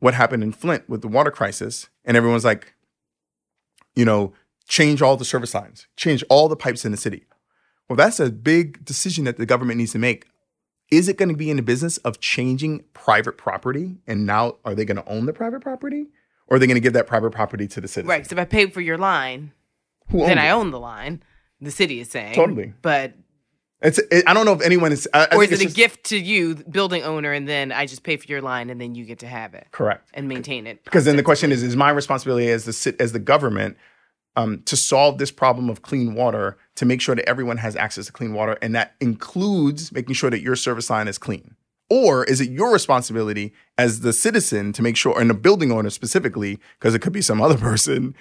[0.00, 2.74] what happened in Flint with the water crisis, and everyone's like,
[3.94, 4.32] you know,
[4.66, 7.26] change all the service lines, change all the pipes in the city.
[7.88, 10.26] Well, that's a big decision that the government needs to make.
[10.90, 13.96] Is it going to be in the business of changing private property?
[14.06, 16.06] And now are they going to own the private property?
[16.48, 18.08] Or are they going to give that private property to the city?
[18.08, 18.26] Right.
[18.26, 19.52] So if I pay for your line,
[20.10, 21.22] then owns I own the line.
[21.60, 22.72] The city is saying Totally.
[22.82, 23.14] But
[23.82, 25.08] It's, it, I don't know if anyone is.
[25.14, 27.70] I, I or think is it a just- gift to you, building owner, and then
[27.70, 30.08] I just pay for your line, and then you get to have it Correct.
[30.14, 30.82] and maintain it?
[30.84, 33.76] Because then the question is: Is my responsibility as the as the government
[34.36, 38.06] um, to solve this problem of clean water to make sure that everyone has access
[38.06, 41.56] to clean water, and that includes making sure that your service line is clean?
[41.88, 45.90] Or is it your responsibility as the citizen to make sure, and the building owner
[45.90, 48.14] specifically, because it could be some other person,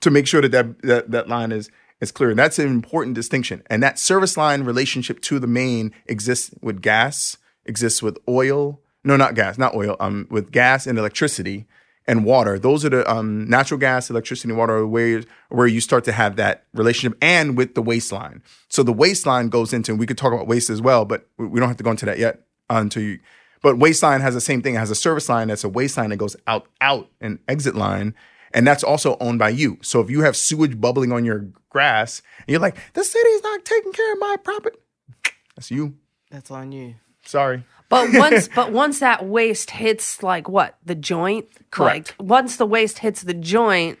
[0.00, 1.70] to make sure that that, that, that line is
[2.02, 2.30] is clear.
[2.30, 3.62] And that's an important distinction.
[3.70, 8.80] And that service line relationship to the main exists with gas, exists with oil.
[9.04, 9.96] No, not gas, not oil.
[10.00, 11.64] Um, with gas and electricity
[12.06, 12.58] and water.
[12.58, 16.12] Those are the um, natural gas, electricity, and water are where where you start to
[16.12, 18.42] have that relationship, and with the waste line.
[18.68, 21.26] So the waste line goes into, and we could talk about waste as well, but
[21.38, 23.18] we don't have to go into that yet until you.
[23.62, 24.74] But waste line has the same thing.
[24.74, 27.76] It has a service line that's a waste line that goes out, out, an exit
[27.76, 28.14] line,
[28.52, 29.78] and that's also owned by you.
[29.82, 33.64] So if you have sewage bubbling on your grass, and you're like, the city's not
[33.64, 34.78] taking care of my property.
[35.54, 35.94] That's you.
[36.30, 36.96] That's on you.
[37.24, 37.64] Sorry.
[37.92, 42.14] But once, but once that waste hits like what the joint, Correct.
[42.18, 43.98] Like, once the waste hits the joint,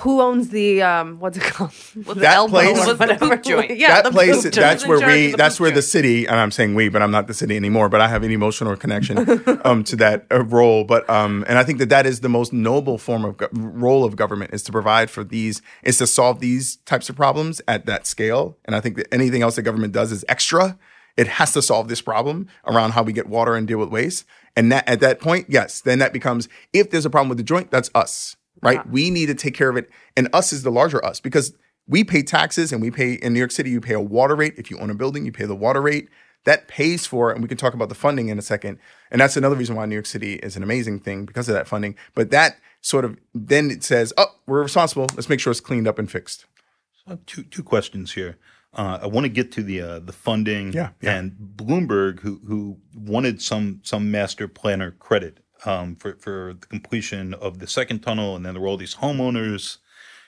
[0.00, 1.20] who owns the um?
[1.20, 1.70] What's it called?
[1.94, 3.76] The That elbow place- or The whatever poop joint.
[3.76, 6.50] Yeah, that the place, poop that's where we, that's poop where the city, and I'm
[6.50, 9.18] saying we, but I'm not the city anymore, but I have an emotional connection
[9.64, 10.84] um, to that uh, role.
[10.84, 14.02] But, um, and I think that that is the most noble form of go- role
[14.04, 17.86] of government is to provide for these, is to solve these types of problems at
[17.86, 18.56] that scale.
[18.64, 20.78] And I think that anything else the government does is extra.
[21.16, 24.26] It has to solve this problem around how we get water and deal with waste.
[24.54, 27.44] And that, at that point, yes, then that becomes, if there's a problem with the
[27.44, 28.86] joint, that's us, right?
[28.88, 29.90] We need to take care of it.
[30.16, 31.52] And us is the larger us because
[31.86, 34.54] we pay taxes and we pay in New York City, you pay a water rate.
[34.56, 36.08] If you own a building, you pay the water rate.
[36.44, 38.78] That pays for, and we can talk about the funding in a second.
[39.10, 41.66] And that's another reason why New York City is an amazing thing because of that
[41.66, 41.96] funding.
[42.14, 45.06] But that sort of then it says, oh, we're responsible.
[45.14, 46.46] Let's make sure it's cleaned up and fixed.
[46.92, 48.38] So I have two two questions here.
[48.76, 51.16] Uh, I want to get to the uh, the funding Yeah, yeah.
[51.16, 57.32] and Bloomberg, who who wanted some some master planner credit um, for for the completion
[57.34, 59.78] of the second tunnel, and then there were all these homeowners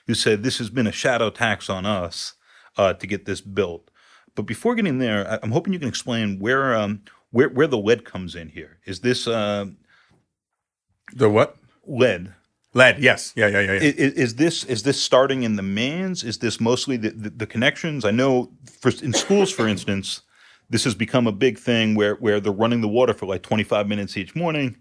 [0.07, 2.33] who said this has been a shadow tax on us
[2.77, 3.91] uh, to get this built.
[4.33, 7.77] But before getting there, I- I'm hoping you can explain where um, where where the
[7.77, 8.79] lead comes in here.
[8.85, 9.65] Is this uh,
[11.13, 11.55] The what?
[11.85, 12.33] lead?
[12.73, 12.99] Lead.
[12.99, 13.33] Yes.
[13.35, 13.47] Yeah.
[13.47, 13.61] Yeah.
[13.61, 13.73] Yeah.
[13.73, 13.79] yeah.
[13.81, 16.23] I- i- Is, this is this starting in the mains?
[16.23, 18.05] Is this mostly the, the, the connections?
[18.05, 18.51] I know
[18.81, 20.21] for, in schools, for instance,
[20.69, 23.87] this has become a big thing where where they're running the water for like 25
[23.87, 24.77] minutes each morning,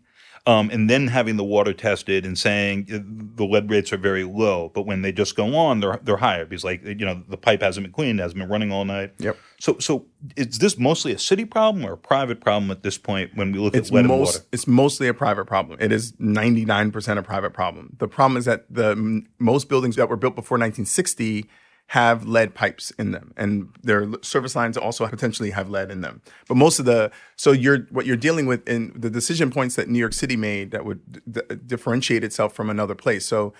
[0.49, 2.99] um, and then having the water tested and saying uh,
[3.37, 4.71] the lead rates are very low.
[4.75, 7.61] But when they just go on, they're they're higher because like you know the pipe
[7.61, 9.13] hasn't been cleaned, hasn't been running all night.
[9.19, 9.37] Yep.
[9.61, 10.07] So so
[10.37, 13.59] is this mostly a city problem or a private problem at this point when we
[13.59, 14.47] look it's at lead most water?
[14.51, 15.79] it's mostly a private problem.
[15.83, 17.97] It is 99% a private problem.
[17.99, 21.47] The problem is that the m- most buildings that were built before 1960
[21.92, 26.20] have lead pipes in them and their service lines also potentially have lead in them.
[26.46, 29.88] But most of the so you're what you're dealing with in the decision points that
[29.88, 33.24] New York City made that would d- differentiate itself from another place.
[33.24, 33.55] So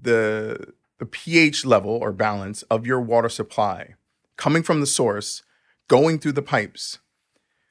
[0.00, 3.94] the the pH level or balance of your water supply
[4.36, 5.42] coming from the source
[5.88, 6.98] going through the pipes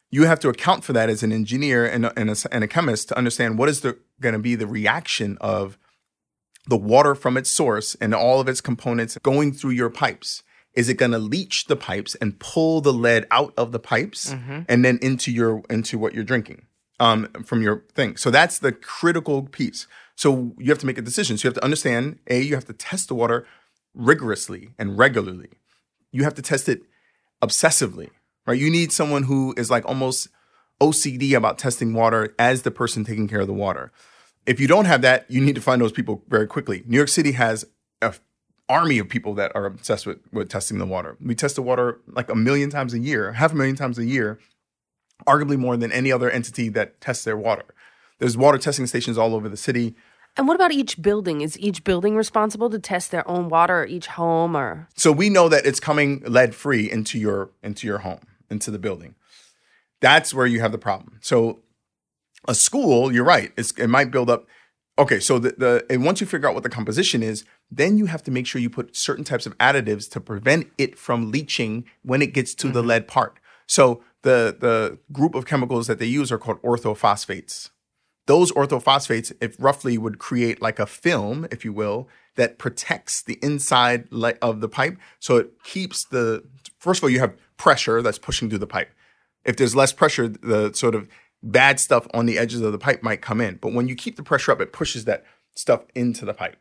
[0.10, 3.10] you have to account for that as an engineer and and a, and a chemist
[3.10, 3.82] to understand what is
[4.22, 5.78] going to be the reaction of
[6.68, 10.44] the water from its source and all of its components going through your pipes.
[10.74, 14.32] Is it going to leach the pipes and pull the lead out of the pipes
[14.68, 16.68] and then into your into what you're drinking
[17.00, 18.16] um, from your thing?
[18.16, 19.88] So that's the critical piece.
[20.16, 21.38] So you have to make a decision.
[21.38, 23.48] So you have to understand: a, you have to test the water
[23.96, 25.50] rigorously and regularly.
[26.12, 26.84] You have to test it
[27.42, 28.10] obsessively,
[28.46, 28.60] right?
[28.60, 30.30] You need someone who is like almost
[30.80, 33.92] OCD about testing water as the person taking care of the water.
[34.48, 36.82] If you don't have that, you need to find those people very quickly.
[36.88, 37.66] New York City has
[38.02, 38.22] a f-
[38.70, 41.18] army of people that are obsessed with, with testing the water.
[41.22, 44.06] We test the water like a million times a year, half a million times a
[44.06, 44.40] year,
[45.28, 47.66] arguably more than any other entity that tests their water.
[48.20, 49.96] There's water testing stations all over the city.
[50.38, 51.42] And what about each building?
[51.42, 55.30] Is each building responsible to test their own water, or each home, or So we
[55.30, 59.16] know that it's coming lead free into your into your home, into the building.
[60.00, 61.20] That's where you have the problem.
[61.22, 61.60] So
[62.48, 64.48] a school, you're right, it's, it might build up.
[65.00, 68.08] Okay, so the, the and once you figure out what the composition is, then you
[68.08, 71.86] have to make sure you put certain types of additives to prevent it from leaching
[72.02, 72.90] when it gets to the mm-hmm.
[72.90, 73.38] lead part.
[73.68, 77.70] So the the group of chemicals that they use are called orthophosphates
[78.28, 83.40] those orthophosphates, if roughly, would create like a film, if you will, that protects the
[83.42, 84.08] inside
[84.42, 84.98] of the pipe.
[85.20, 86.44] So it keeps the,
[86.78, 88.92] first of all, you have pressure that's pushing through the pipe.
[89.44, 91.08] If there's less pressure, the sort of
[91.44, 93.56] bad stuff on the edges of the pipe might come in.
[93.56, 95.24] But when you keep the pressure up, it pushes that
[95.56, 96.58] stuff into the pipe.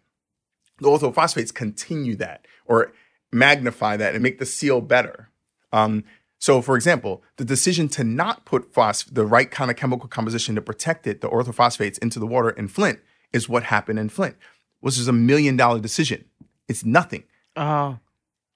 [0.78, 2.92] The orthophosphates continue that or
[3.32, 5.30] magnify that and make the seal better.
[5.72, 6.04] Um,
[6.38, 10.54] so, for example, the decision to not put phos- the right kind of chemical composition
[10.54, 13.00] to protect it, the orthophosphates, into the water in Flint
[13.32, 14.36] is what happened in Flint,
[14.80, 16.26] which is a million dollar decision.
[16.68, 17.24] It's nothing.
[17.56, 17.98] Oh,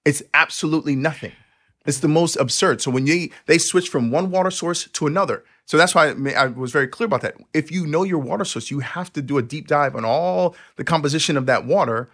[0.05, 1.33] It's absolutely nothing.
[1.87, 2.83] It's the most absurd.
[2.83, 6.47] So when they they switch from one water source to another, so that's why I
[6.47, 7.37] was very clear about that.
[7.55, 10.55] If you know your water source, you have to do a deep dive on all
[10.77, 12.11] the composition of that water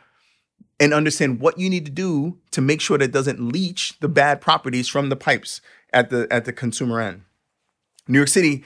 [0.78, 4.08] and understand what you need to do to make sure that it doesn't leach the
[4.08, 5.60] bad properties from the pipes
[5.92, 7.22] at the at the consumer end.
[8.06, 8.62] New York City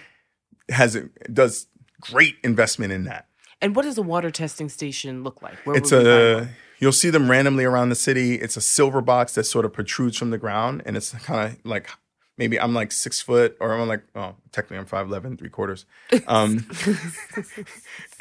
[0.68, 0.98] has
[1.32, 1.66] does
[2.00, 3.26] great investment in that.
[3.62, 5.56] and what does a water testing station look like?
[5.64, 6.48] Where It's a?
[6.80, 8.34] You'll see them randomly around the city.
[8.34, 11.58] It's a silver box that sort of protrudes from the ground, and it's kind of
[11.64, 11.88] like
[12.36, 15.86] maybe I'm like six foot, or I'm like oh technically I'm five eleven three quarters,
[16.26, 16.66] um,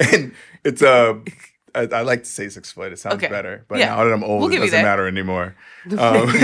[0.00, 0.32] and
[0.64, 1.20] it's a
[1.72, 2.92] I, I like to say Six Foot.
[2.92, 3.28] It sounds Okay.
[3.28, 3.64] better.
[3.68, 3.94] But Yeah.
[3.94, 4.82] now that I'm old, We'll it doesn't that.
[4.82, 5.54] matter anymore.
[5.86, 6.28] Um,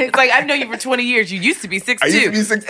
[0.00, 1.30] it's like I've known you for 20 years.
[1.30, 2.64] You used to be six I used to be six.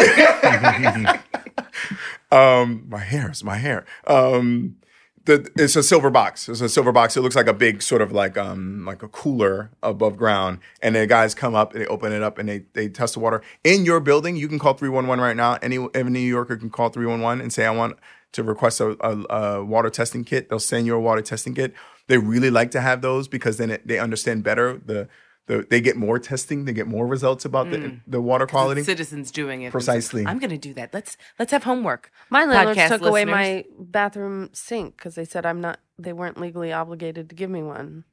[2.32, 3.84] um, my hair is my hair.
[4.06, 4.76] Um,
[5.26, 6.48] the, it's a silver box.
[6.48, 7.16] It's a silver box.
[7.16, 10.58] It looks like a big sort of like um like a cooler above ground.
[10.82, 13.20] And the guys come up and they open it up and they they test the
[13.20, 14.36] water in your building.
[14.36, 15.58] You can call three one one right now.
[15.62, 17.98] Any every New Yorker can call three one one and say I want
[18.32, 20.48] to request a, a, a water testing kit.
[20.48, 21.74] They'll send you a water testing kit.
[22.06, 25.08] They really like to have those because then it, they understand better the.
[25.50, 28.00] The, they get more testing, they get more results about the, mm.
[28.06, 28.84] the water quality.
[28.84, 29.72] Citizens doing it.
[29.72, 30.24] Precisely.
[30.24, 30.94] I'm going to do that.
[30.94, 32.12] Let's let's have homework.
[32.30, 35.80] My landlords Podcast took away my bathroom sink because they said I'm not.
[35.98, 38.04] They weren't legally obligated to give me one.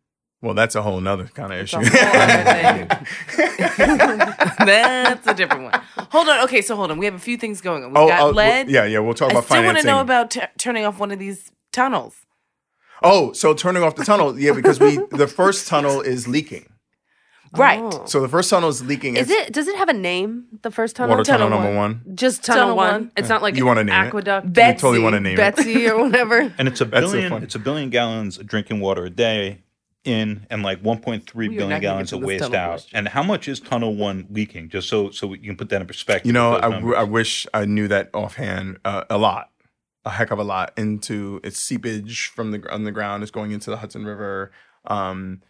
[0.42, 1.78] Well, that's a whole nother kind of issue.
[1.78, 2.96] a whole other
[3.78, 4.34] thing.
[4.66, 5.82] That's a different one.
[6.10, 6.44] Hold on.
[6.46, 6.98] Okay, so hold on.
[6.98, 7.92] We have a few things going on.
[7.92, 8.68] We've oh, got oh, lead.
[8.68, 8.98] yeah, yeah.
[8.98, 9.44] We'll talk about.
[9.44, 12.26] I still want to know about t- turning off one of these tunnels.
[13.04, 16.66] oh, so turning off the tunnel, yeah, because we the first tunnel is leaking.
[17.54, 17.80] Right.
[17.82, 18.06] Oh.
[18.06, 19.16] So the first tunnel is leaking.
[19.18, 19.54] Is it?
[19.54, 20.46] Does it have a name?
[20.62, 21.16] The first tunnel.
[21.16, 22.02] water tunnel, Tunnel number one.
[22.06, 22.16] one?
[22.16, 22.92] Just tunnel, Tunnel one.
[23.04, 23.12] one.
[23.18, 24.08] It's not like You wanna name it?
[24.08, 24.52] aqueduct.
[24.54, 25.38] Bet- You totally Betsy, want to name it.
[25.38, 26.54] Betsy or whatever.
[26.58, 27.44] And it's a That's so billion.
[27.44, 29.64] it's a billion gallons of drinking water a day
[30.04, 32.52] in, and like 1.3 We billion gallons of waste out.
[32.52, 32.98] question.
[32.98, 34.70] And how much is tunnel one leaking?
[34.70, 36.28] Just so so you can put that in perspective.
[36.28, 38.78] You know, with those I, w- I wish I knew that offhand.
[38.86, 39.52] Uh, a lot,
[40.06, 40.74] a heck of a lot.
[40.78, 44.52] Into its seepage from the on the ground is going into the Hudson River.
[44.86, 45.42] Um,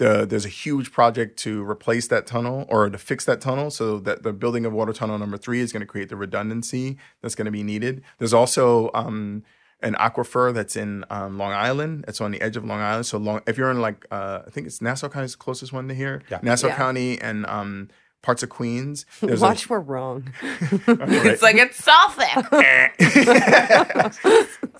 [0.00, 4.00] the there's a huge project to replace that tunnel or to fix that tunnel, so
[4.00, 7.36] that the building of water tunnel number three is going to create the redundancy that's
[7.36, 8.02] going to be needed.
[8.18, 9.44] There's also um,
[9.82, 12.04] an aquifer that's in um, Long Island.
[12.08, 13.06] It's on the edge of Long Island.
[13.06, 15.72] So long, if you're in like uh, I think it's Nassau County is the closest
[15.72, 16.22] one to here.
[16.30, 16.40] Yeah.
[16.42, 16.76] Nassau Yeah.
[16.76, 17.88] County and um,
[18.22, 19.06] parts of Queens.
[19.20, 20.32] There's Watch, a, we're wrong.
[20.42, 22.52] It's like it's Suffolk.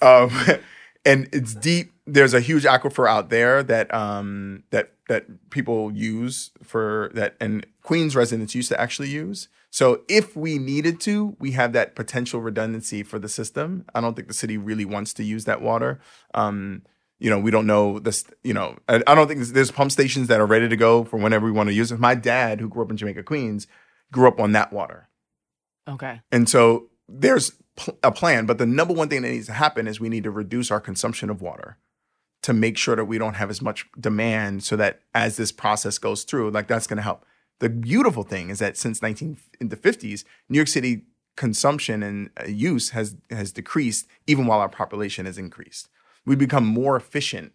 [0.02, 0.30] um,
[1.04, 1.92] and it's deep.
[2.06, 7.66] There's a huge aquifer out there that um, that that people use for that, and
[7.82, 9.48] Queens residents used to actually use.
[9.70, 13.84] So if we needed to, we have that potential redundancy for the system.
[13.92, 16.00] I don't think the city really wants to use that water.
[16.32, 16.82] Um,
[17.18, 18.24] you know, we don't know this.
[18.44, 21.02] You know, I, I don't think there's, there's pump stations that are ready to go
[21.02, 21.98] for whenever we want to use it.
[21.98, 23.66] My dad, who grew up in Jamaica, Queens,
[24.12, 25.08] grew up on that water.
[25.88, 26.20] okay.
[26.30, 29.88] And so there's pl- a plan, but the number one thing that needs to happen
[29.88, 31.78] is we need to reduce our consumption of water
[32.42, 35.98] to make sure that we don't have as much demand so that as this process
[35.98, 37.24] goes through, like that's going to help.
[37.58, 41.02] The beautiful thing is that since 19 in the 50s, New York City
[41.36, 45.88] consumption and uh, use has has decreased even while our population has increased.
[46.26, 47.52] We've become more efficient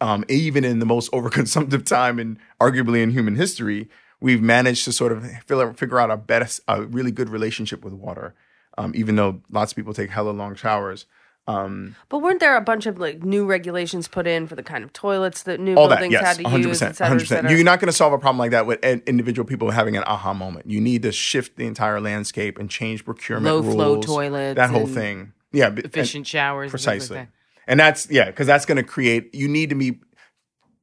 [0.00, 3.88] um, even in the most overconsumptive time and arguably in human history,
[4.20, 7.92] we've managed to sort of figure, figure out a best, a really good relationship with
[7.92, 8.34] water.
[8.76, 11.06] Um, even though lots of people take hella long showers,
[11.48, 14.84] um, But weren't there a bunch of like new regulations put in for the kind
[14.84, 17.08] of toilets that new all that buildings yes, had to 100 use, et percent, cetera,
[17.10, 17.42] 100 et cetera?
[17.42, 17.56] percent.
[17.56, 20.04] You're not going to solve a problem like that with in- individual people having an
[20.06, 20.70] aha moment.
[20.70, 24.86] You need to shift the entire landscape and change procurement Low flow toilets that whole
[24.86, 25.32] thing.
[25.52, 26.66] Yeah, Efficient showers.
[26.66, 27.28] like precisely that.
[27.66, 29.98] and that's yeah because that's going to create you need to be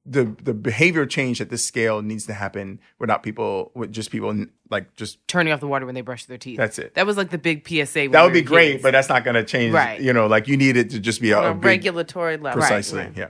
[0.07, 4.45] the the behavior change at this scale needs to happen without people with just people
[4.69, 6.57] like just Turning off the water when they brush their teeth.
[6.57, 6.93] That's it.
[6.93, 8.01] That was like the big PSA.
[8.01, 8.83] when that we would be were great kids.
[8.83, 9.99] but that's not going to change Right.
[9.99, 12.59] you know like you need it to just be a, a, a big- regulatory level.
[12.61, 13.17] precisely Right.
[13.17, 13.29] yeah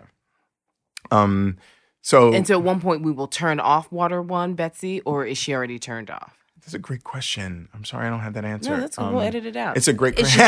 [1.12, 1.58] um
[2.02, 5.38] so And so at one point we will turn off water one, Betsy, or is
[5.38, 6.38] she already turned off?
[6.62, 9.06] that's a great question i'm sorry i don't have that answer No, that's cool.
[9.06, 9.78] Um, we'll edit it out.
[9.78, 10.46] it's a great Is, question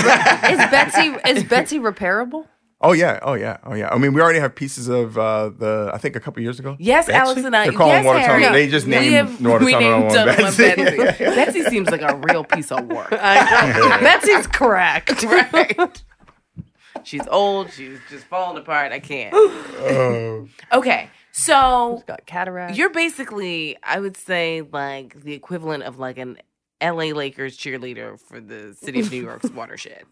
[0.52, 2.48] is Betsy is Betsy repairable?
[2.82, 5.90] Oh yeah oh yeah oh yeah i mean we already have pieces of uh the
[5.94, 7.18] i think a couple years ago Yes, Betsy?
[7.18, 7.64] Alex and I.
[7.66, 8.42] they're calling yes, water Harry.
[8.44, 10.76] tunnel they just we named have, water we tunnel named one Tunnel one Betsy.
[10.98, 11.24] Betsy.
[11.26, 13.10] Betsy seems like a real piece of work.
[13.12, 15.24] Betsy's correct.
[15.24, 16.04] right.
[17.04, 17.72] She's old.
[17.72, 18.92] She's just falling apart.
[18.92, 19.34] I can't.
[19.34, 20.48] Oh.
[20.74, 22.76] Okay, so Got cataract.
[22.76, 26.38] you're basically, I would say, like the equivalent of like an
[26.82, 30.04] LA Lakers cheerleader for the city of New York's watershed.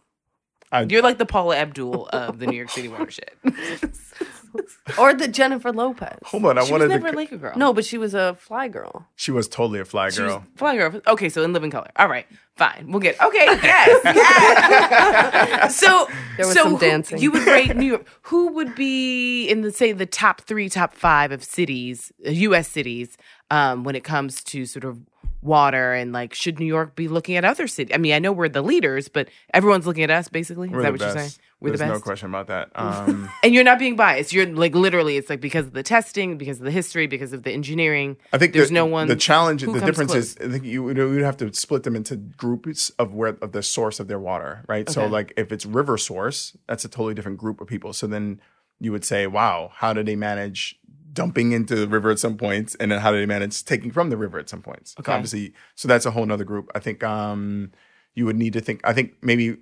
[0.72, 3.32] I- You're like the Paula Abdul of the New York City watershed.
[4.98, 6.18] or the Jennifer Lopez.
[6.26, 7.54] hold on i she was wanted never a Laker girl.
[7.58, 9.06] No, but she was a fly girl.
[9.16, 11.02] she was totally a fly She was girl Fly girl.
[11.08, 11.90] Okay, so in living color.
[11.98, 12.26] All right,
[12.56, 12.86] fine.
[12.90, 13.20] We'll get.
[13.22, 15.76] Okay, yes, yes.
[15.80, 17.18] so There was so some who- dancing.
[17.20, 18.08] you would rate New York.
[18.24, 22.68] Who would be in the say the top three, top five of cities, uh, U.S.
[22.70, 23.18] cities,
[23.52, 25.00] um, when it comes to sort of
[25.46, 27.94] water and like should New York be looking at other cities?
[27.94, 30.68] I mean, I know we're the leaders, but everyone's looking at us basically.
[30.68, 31.16] Is We're that what best.
[31.16, 31.34] you're saying?
[31.60, 31.90] We're There's the best.
[31.92, 32.72] There's no question about that.
[32.76, 34.34] Um, And you're not being biased.
[34.34, 37.44] You're like literally, it's like because of the testing, because of the history, because of
[37.44, 38.18] the engineering.
[38.34, 39.08] I think there's the, no one.
[39.08, 40.36] The challenge, the difference close.
[40.36, 43.64] is, I think you would have to split them into groups of where of the
[43.64, 44.90] source of their water, right?
[44.90, 47.94] So, like if it's river source, that's a totally different group of people.
[47.94, 48.42] So then
[48.80, 50.78] you would say, wow, how do they manage
[51.16, 54.10] dumping into the river at some points, and then how do they manage taking from
[54.12, 54.94] the river at some points?
[55.00, 55.12] Okay.
[55.12, 56.70] Obviously, so that's a whole nother group.
[56.76, 57.72] I think um,
[58.14, 58.82] you would need to think.
[58.84, 59.58] I think maybe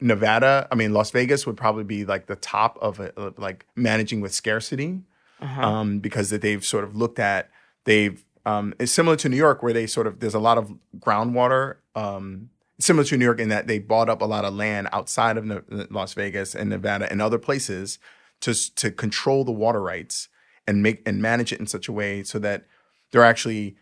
[0.00, 4.20] Nevada, I mean Las Vegas would probably be like the top of of, like managing
[4.20, 5.00] with scarcity
[5.40, 5.62] Uh-huh.
[5.62, 7.50] um, because that they've sort of looked at
[7.84, 10.72] they've um, it's similar to New York where they sort of there's a lot of
[10.98, 14.88] groundwater um, similar to New York in that they bought up a lot of land
[14.92, 17.98] outside of Ne- Las Vegas and Nevada and other places
[18.40, 20.28] to to control the water rights
[20.68, 22.66] and make and manage it in such a way so that
[23.10, 23.76] they're actually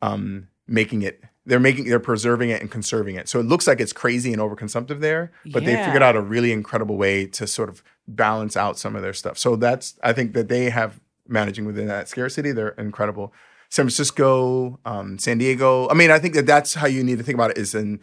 [0.00, 3.28] um, making it they're making they're preserving it and conserving it.
[3.28, 6.52] So it looks like it's crazy and overconsumptive there, but they figured out a really
[6.52, 9.38] incredible way to sort of balance out some of their stuff.
[9.38, 12.52] So that's I think that they have managing within that scarcity.
[12.52, 13.32] They're incredible.
[13.70, 15.88] San Francisco, um, San Diego.
[15.88, 17.58] I mean, I think that that's how you need to think about it.
[17.58, 18.00] Is in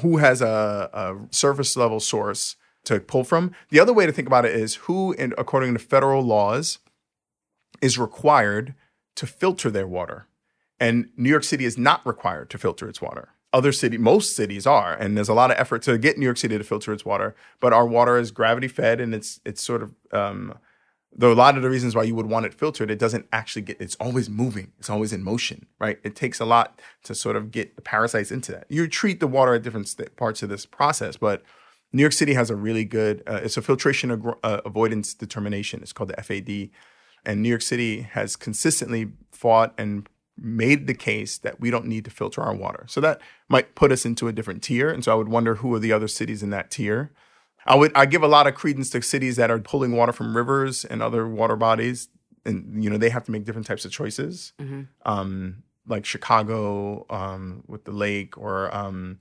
[0.00, 3.52] who has a, a surface level source to pull from.
[3.70, 6.78] The other way to think about it is who, in, according to federal laws,
[7.84, 8.74] is required
[9.14, 10.26] to filter their water.
[10.80, 13.28] And New York City is not required to filter its water.
[13.52, 16.38] Other city, most cities are, and there's a lot of effort to get New York
[16.38, 17.36] City to filter its water.
[17.60, 20.54] But our water is gravity fed, and it's it's sort of um,
[21.14, 23.62] though a lot of the reasons why you would want it filtered, it doesn't actually
[23.62, 23.80] get.
[23.80, 24.72] It's always moving.
[24.78, 25.98] It's always in motion, right?
[26.02, 28.64] It takes a lot to sort of get the parasites into that.
[28.70, 31.42] You treat the water at different st- parts of this process, but
[31.92, 33.22] New York City has a really good.
[33.26, 35.80] Uh, it's a filtration ag- uh, avoidance determination.
[35.82, 36.70] It's called the FAD,
[37.24, 42.04] and New York City has consistently fought and made the case that we don't need
[42.04, 42.84] to filter our water.
[42.88, 44.90] So that might put us into a different tier.
[44.90, 47.12] And so I would wonder who are the other cities in that tier.
[47.66, 50.36] I would I give a lot of credence to cities that are pulling water from
[50.36, 52.08] rivers and other water bodies,
[52.44, 54.52] and you know they have to make different types of choices.
[55.06, 59.18] Um, like Chicago um, with the lake, or um,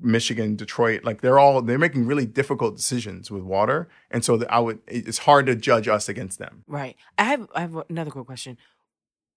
[0.00, 1.04] Michigan, Detroit.
[1.04, 5.18] Like they're all they're making really difficult decisions with water, and so I would it's
[5.18, 6.64] hard to judge us against them.
[6.66, 6.96] Right.
[7.18, 8.58] I have I have another quick question.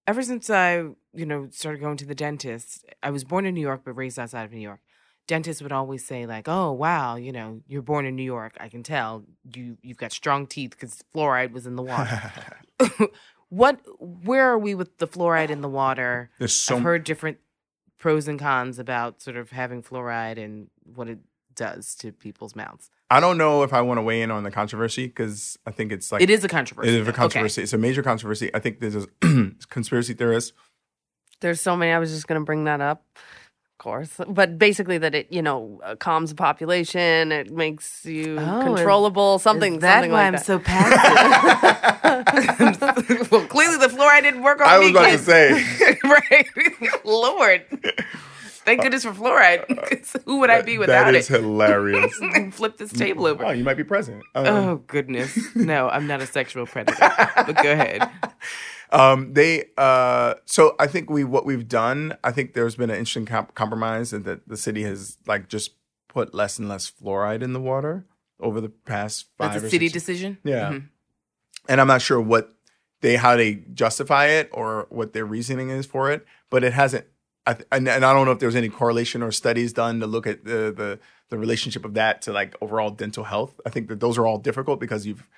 [0.06, 3.60] Ever since I, you know, started going to the dentist, I was born in New
[3.60, 4.80] York but raised outside of New York.
[5.26, 8.56] Dentists would always say like, "Oh, wow, you know, you're born in New York.
[8.58, 12.32] I can tell you you've got strong teeth cuz fluoride was in the water."
[13.48, 16.30] what where are we with the fluoride in the water?
[16.38, 17.38] There's so I've heard different
[17.98, 21.18] pros and cons about sort of having fluoride and what it
[21.54, 22.90] does to people's mouths.
[23.10, 25.92] I don't know if I want to weigh in on the controversy because I think
[25.92, 26.88] it's like it is a controversy.
[26.88, 27.62] It is a controversy.
[27.62, 28.50] It's a major controversy.
[28.54, 29.06] I think there's a
[29.68, 30.52] conspiracy theorists.
[31.40, 31.92] There's so many.
[31.92, 33.22] I was just going to bring that up, of
[33.78, 34.20] course.
[34.28, 37.32] But basically, that it you know uh, calms the population.
[37.32, 39.38] It makes you Oh, is- controllable.
[39.38, 39.74] Something.
[39.76, 40.44] Is that something why like I'm that.
[40.44, 40.58] so
[42.08, 43.30] passive?
[43.30, 44.90] well, clearly the fluoride didn't work on I was me.
[44.92, 45.96] about to say.
[46.04, 46.46] right,
[47.04, 47.64] Lord.
[48.64, 49.64] Thank goodness for fluoride.
[50.26, 51.12] Who would I be without it?
[51.12, 51.40] that is it?
[51.40, 52.14] hilarious.
[52.54, 53.44] Flip this table over.
[53.46, 54.24] oh, you might be president.
[54.34, 55.38] Um, Oh goodness!
[55.54, 56.98] No, I'm not a sexual predator.
[57.34, 58.08] but go ahead.
[58.90, 62.16] Um, they uh, so I think we what we've done.
[62.24, 65.72] I think there's been an interesting comp- compromise and that the city has like just
[66.08, 68.06] put less and less fluoride in the water
[68.40, 69.52] over the past five.
[69.52, 70.38] That's a city six- decision.
[70.44, 70.88] Yeah, Mhm.
[71.68, 72.54] and I'm not sure what
[73.02, 77.04] they how they justify it or what their reasoning is for it, but it hasn't.
[77.46, 80.06] I th- and, and I don't know if there's any correlation or studies done to
[80.06, 80.98] look at the the
[81.30, 83.60] the relationship of that to like overall dental health.
[83.66, 85.28] I think that those are all difficult because you've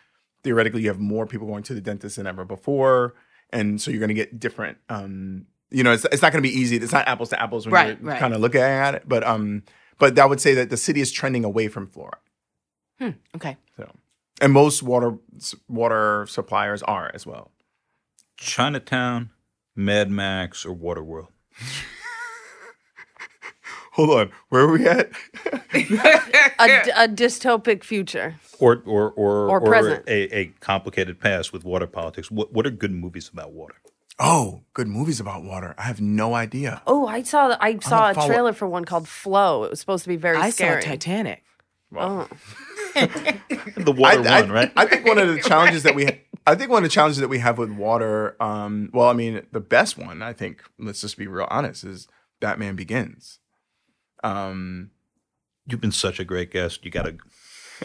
[0.44, 3.14] theoretically you have more people going to the dentist than ever before,
[3.53, 4.78] and so you're going to get different.
[4.88, 6.76] Um, you know, it's it's not going to be easy.
[6.76, 8.18] It's not apples to apples when Right, you're right.
[8.20, 9.62] kind of looking at it, but um,
[9.98, 12.14] but I would say that the city is trending away from fluoride.
[12.98, 13.57] Hmm, okay.
[13.76, 13.90] So,
[14.40, 15.16] and most water
[15.68, 17.51] water suppliers are as well.
[18.36, 19.30] Chinatown,
[19.76, 21.28] Mad Max, or Waterworld.
[23.93, 25.11] Hold on, where are we at?
[25.74, 28.36] a, a dystopic future.
[28.59, 30.05] Or or or, Or present.
[30.09, 32.30] A, a complicated past with water politics.
[32.30, 33.74] What what are good movies about water?
[34.18, 35.74] Oh, good movies about water.
[35.78, 36.82] I have no idea.
[36.86, 37.57] Oh, I saw.
[37.61, 39.64] I saw don't a follow- trailer for one called Flow.
[39.64, 40.82] It was supposed to be very I scary.
[40.82, 41.43] saw Titanic.
[41.97, 42.28] Oh.
[43.76, 44.72] The water I, one, right?
[44.76, 46.07] I think one of the challenges that we,
[46.47, 48.36] I think one of the challenges that we have with water.
[48.43, 50.62] Um, well, I mean, the best one, I think.
[50.78, 51.84] Let's just be real honest.
[51.84, 52.09] Is
[52.41, 53.38] Batman Begins.
[54.22, 54.90] Um,
[55.66, 56.84] You've been such a great guest.
[56.84, 57.16] You got to.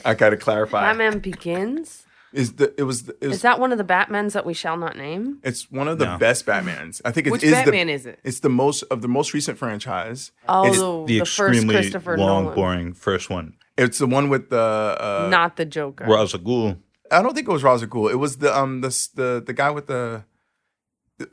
[0.03, 0.81] I got to clarify.
[0.81, 2.03] Batman Begins.
[2.33, 4.75] Is the it was it was Is that one of the Batmans that we shall
[4.75, 5.39] not name?
[5.43, 6.17] it's one of the No.
[6.17, 6.99] best Batmans.
[7.05, 8.19] I think it Which is Batman the, is it?
[8.25, 10.31] It's the most of the most recent franchise.
[10.49, 13.53] Oh, It's the, The, the first extremely Christopher long, Nolan, boring first one.
[13.77, 16.05] It's the one with the uh, not the Joker.
[16.05, 16.77] Ra's al Ghul.
[17.11, 18.11] I don't think it was Ra's al Ghul.
[18.11, 20.25] It was the um the s- the the guy with the.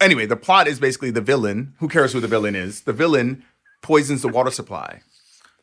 [0.01, 1.75] Anyway, the plot is basically the villain.
[1.81, 2.83] Who cares who the villain is?
[2.83, 3.43] The villain
[3.83, 5.01] poisons the water supply.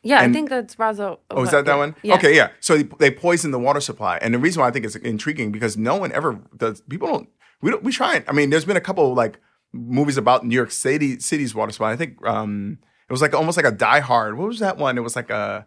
[0.02, 1.18] yeah, and- I think that's Razo.
[1.30, 1.94] Oh, is that that one?
[2.02, 2.14] Yeah.
[2.16, 2.50] Okay, yeah.
[2.60, 5.50] So they, they poison the water supply, and the reason why I think it's intriguing
[5.52, 6.80] because no one ever does.
[6.82, 7.28] People don't.
[7.62, 7.82] We don't.
[7.82, 8.24] We try it.
[8.28, 9.38] I mean, there's been a couple like
[9.72, 11.92] movies about New York City city's water supply.
[11.92, 14.38] I think um it was like almost like a Die Hard.
[14.38, 14.96] What was that one?
[14.96, 15.66] It was like a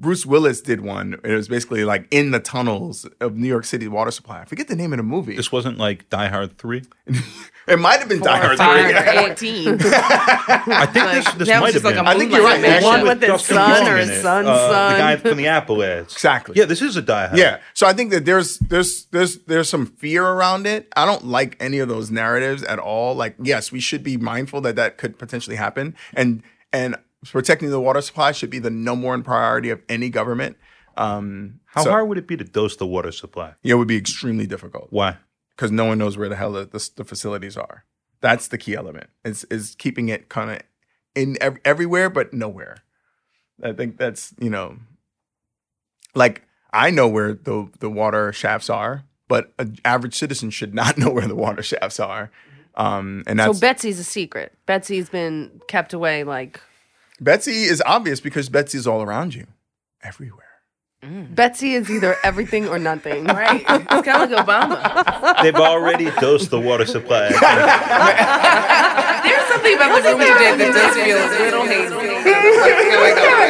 [0.00, 1.18] Bruce Willis did one.
[1.24, 4.40] It was basically like in the tunnels of New York City water supply.
[4.40, 5.36] I forget the name of the movie.
[5.36, 6.82] This wasn't like Die Hard 3.
[7.68, 8.58] it might have been Die Hard.
[8.58, 8.94] Five three.
[8.96, 9.78] or eighteen.
[9.80, 12.06] I think this, this might have just like been.
[12.06, 12.60] a I think you're right.
[12.60, 13.08] moonlight Actually, One mission.
[13.08, 14.92] with his Justin son or in his son's Uh, son.
[14.92, 16.12] The guy from the Apple ads.
[16.12, 16.54] Exactly.
[16.58, 17.38] Yeah, this is a Die Hard.
[17.38, 17.60] Yeah.
[17.74, 20.88] So I think that there's there's there's there's some fear around it.
[20.96, 23.14] I don't like any of those narratives at all.
[23.14, 26.96] Like, yes, we should be mindful that that could potentially happen, and and
[27.30, 30.56] protecting the water supply should be the number one priority of any government.
[30.96, 33.54] Um, How so, hard would it be to dose the water supply?
[33.62, 35.16] Yeah, it would be extremely difficult Why?
[35.56, 37.84] because no one knows where the hell the, the, the facilities are.
[38.20, 39.08] That's the key element.
[39.24, 40.60] Is is keeping it kind of
[41.14, 42.78] in ev- everywhere but nowhere.
[43.62, 44.78] I think that's you know,
[46.14, 50.96] like I know where the the water shafts are, but an average citizen should not
[50.98, 52.30] know where the water shafts are.
[52.76, 54.56] Um, and So Betsy's a secret.
[54.66, 56.60] Betsy's been kept away like
[57.20, 59.46] Betsy is obvious because Betsy is all around you,
[60.02, 60.40] everywhere.
[61.02, 63.24] Betsy is either everything or nothing.
[63.34, 63.60] Right.
[63.68, 65.42] It's kind of like Obama.
[65.42, 67.28] They've already dosed the water supply.
[67.28, 67.40] There's
[69.48, 71.94] something about the movie today that does feel a little hazy.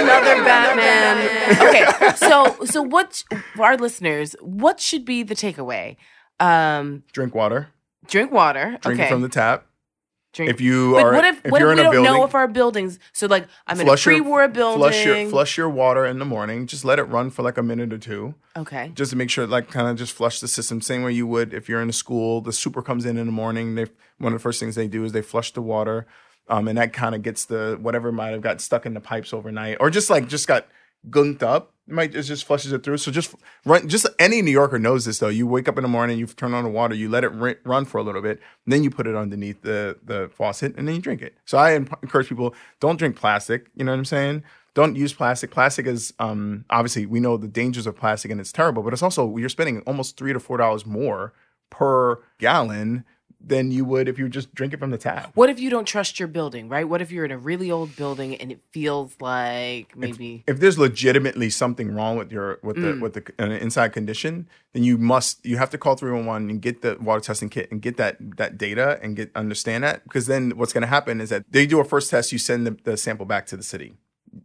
[0.03, 1.17] Another Batman.
[1.69, 1.85] okay,
[2.17, 3.23] so so what
[3.55, 4.35] for our listeners?
[4.41, 5.97] What should be the takeaway?
[6.41, 7.69] Um, Drink water.
[8.09, 8.79] drink water.
[8.81, 9.09] Drink okay.
[9.09, 9.67] it from the tap.
[10.35, 10.51] Drink.
[10.51, 12.13] If you but are, what if, if what you're if in we a don't building,
[12.13, 12.99] know if our buildings?
[13.13, 14.79] So like I'm in a flush your- pre-war building.
[14.79, 16.67] Flush your flush your water in the morning.
[16.67, 18.35] Just let it run for like a minute or two.
[18.57, 18.93] Okay.
[18.95, 21.53] just to make sure, like, kind of just flush the system, same way you would
[21.53, 22.41] if you're in a school.
[22.41, 23.75] The super comes in in the morning.
[23.75, 23.87] They
[24.19, 26.07] one of the first things they do is they flush the water,
[26.49, 29.33] um, and that kind of gets the whatever might have got stuck in the pipes
[29.33, 30.69] overnight, or just like just got
[31.11, 31.74] gunked up.
[31.87, 32.97] It might it just flushes it through.
[32.99, 33.89] So just run.
[33.89, 35.29] Just any New Yorker knows this though.
[35.29, 37.57] You wake up in the morning, you turn on the water, you let it ri-
[37.65, 40.95] run for a little bit, then you put it underneath the the faucet, and then
[40.95, 41.37] you drink it.
[41.45, 43.71] So I en- encourage people don't drink plastic.
[43.75, 44.45] You know what I'm saying?
[44.75, 45.53] don't use plastic.
[45.53, 49.03] Plastic is um, obviously we know the dangers of plastic and it's terrible, but it's
[49.03, 51.33] also you're spending almost three to four dollars more
[51.71, 53.05] per gallon
[53.47, 55.31] than you would if you just drink it from the tap.
[55.35, 56.89] What if you don't trust your building, right?
[56.89, 60.79] What if you're in a really old building and it feels like maybe If there's
[60.79, 65.45] legitimately something wrong with your with the with the uh, inside condition, then you must
[65.45, 68.59] you have to call 311 and get the water testing kit and get that that
[68.59, 71.81] data and get understand that because then what's going to happen is that they do
[71.81, 73.95] a first test, you send the, the sample back to the city.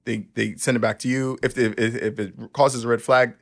[0.06, 1.38] They they send it back to you.
[1.42, 3.34] If they, if, if it causes a red flag,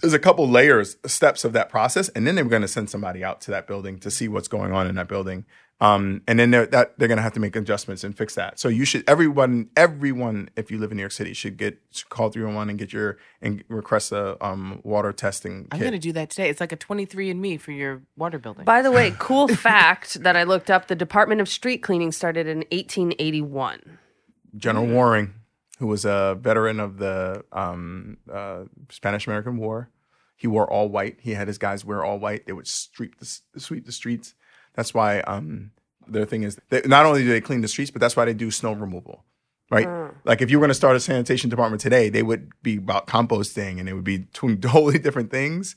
[0.00, 3.22] there's a couple layers, steps of that process, and then they're going to send somebody
[3.22, 5.44] out to that building to see what's going on in that building.
[5.82, 8.58] Um, and then they're, that they're going to have to make adjustments and fix that.
[8.58, 12.10] So you should everyone everyone if you live in New York City should get should
[12.10, 15.88] call 311 and get your and request a um, water testing I'm kit.
[15.88, 16.50] going to do that today.
[16.50, 18.66] It's like a 23 and me for your water building.
[18.66, 22.46] By the way, cool fact that I looked up: the Department of Street Cleaning started
[22.46, 23.98] in 1881.
[24.56, 25.32] General Waring,
[25.80, 29.88] who was a veteran of the um, uh, Spanish American War.
[30.36, 31.16] He wore all white.
[31.20, 32.44] He had his guys wear all white.
[32.44, 34.34] They would sweep the, sweep the streets.
[34.74, 35.70] That's why um,
[36.06, 38.34] their thing is they, not only do they clean the streets, but that's why they
[38.34, 39.24] do snow removal,
[39.70, 39.86] right?
[40.24, 43.06] Like if you were going to start a sanitation department today, they would be about
[43.06, 45.76] composting and it would be doing totally different things,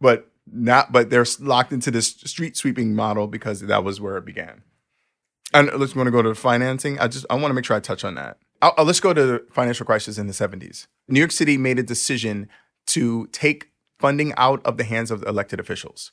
[0.00, 0.90] but not.
[0.90, 4.62] But they're locked into this street sweeping model because that was where it began.
[5.52, 6.98] And let's want to go to financing.
[6.98, 8.38] I just I want to make sure I touch on that.
[8.62, 10.86] I'll, I'll- let's go to the financial crisis in the 70s.
[11.08, 12.48] New York City made a decision
[12.86, 16.12] to take funding out of the hands of the elected officials.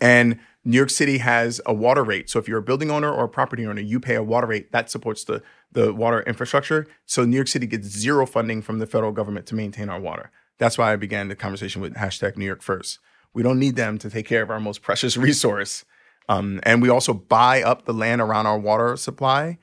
[0.00, 2.28] And New York City has a water rate.
[2.28, 4.70] So if you're a building owner or a property owner, you pay a water rate
[4.72, 5.42] that supports the,
[5.72, 6.86] the water infrastructure.
[7.06, 10.30] So New York City gets zero funding from the federal government to maintain our water.
[10.58, 12.98] That's why I began the conversation with hashtag New York First.
[13.32, 15.84] We don't need them to take care of our most precious resource.
[16.28, 19.58] Um, and we also buy up the land around our water supply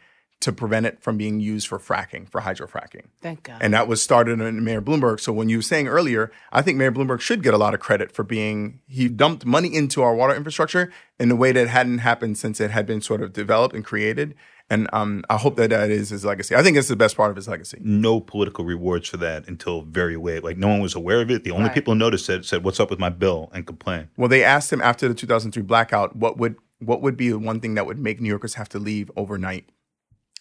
[0.46, 3.06] to prevent it from being used for fracking, for hydrofracking.
[3.22, 3.58] Thank God.
[3.62, 5.20] And that was started in Mayor Bloomberg.
[5.20, 7.80] So when you were saying earlier, I think Mayor Bloomberg should get a lot of
[7.80, 12.00] credit for being, he dumped money into our water infrastructure in a way that hadn't
[12.00, 14.34] happened since it had been sort of developed and created.
[14.70, 16.56] And um, I hope that that is his legacy.
[16.56, 17.78] I think it's the best part of his legacy.
[17.84, 20.43] No political rewards for that until very late.
[20.43, 21.43] Like no one was aware of it.
[21.43, 21.74] The only Right.
[21.76, 24.08] people who noticed it said, "What's up with my bill?" and complained.
[24.18, 27.60] Well, they asked him after the 2003 blackout, what would what would be the one
[27.62, 29.70] thing that would make New Yorkers have to leave overnight?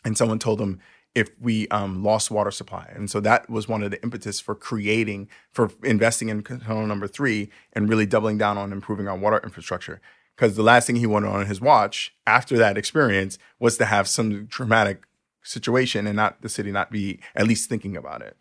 [0.05, 0.81] And someone told him
[1.15, 4.55] if we um, lost water supply, and so that was one of the impetus for
[4.55, 9.41] creating, for investing in Tunnel Number Three, and really doubling down on improving our water
[9.43, 10.01] infrastructure.
[10.37, 14.09] Because the last thing he wanted on his watch after that experience was to have
[14.09, 15.05] some traumatic
[15.45, 18.37] situation and not the city not be at least thinking about it.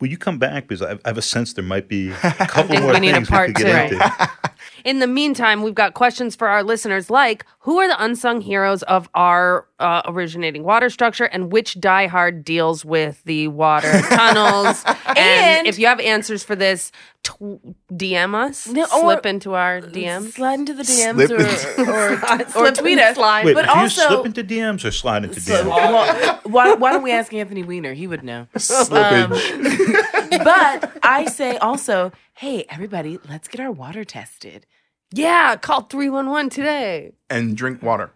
[0.00, 0.66] Will you come back?
[0.66, 2.14] Because I I have a sense there might be a
[2.48, 3.94] couple more we need a things we could get two.
[3.94, 4.30] into.
[4.86, 8.84] In the meantime, we've got questions for our listeners like who are the unsung heroes
[8.84, 14.84] of our uh, originating water structure and which diehard deals with the water tunnels?
[15.08, 16.92] and, And- if you have answers for this,
[17.24, 17.58] tw-
[17.92, 20.34] DM us, No, slip into our DMs.
[20.34, 21.40] Slide into the DMs Slip
[21.88, 22.12] or, or,
[22.46, 23.16] or Slip tweet us.
[23.16, 23.44] slide.
[23.46, 25.66] Wait, But do you also- slip into DMs or slide into DMs?
[25.66, 27.92] well, why, why don't we ask Anthony Weiner?
[27.92, 28.46] He would know.
[28.54, 30.04] Slippage.
[30.44, 34.66] But I say also, hey, everybody, let's get our water tested.
[35.12, 37.12] Yeah, call 311 today.
[37.30, 38.10] and drink water.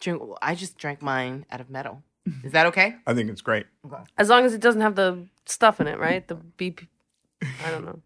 [0.00, 2.02] Drink, I just drank mine out of metal.
[2.44, 2.96] Is that okay?
[3.06, 3.66] I think it's great.
[3.86, 4.02] Okay.
[4.16, 6.26] As long as it doesn't have the stuff in it, right?
[6.26, 6.86] The BP.
[7.42, 8.00] I don't know.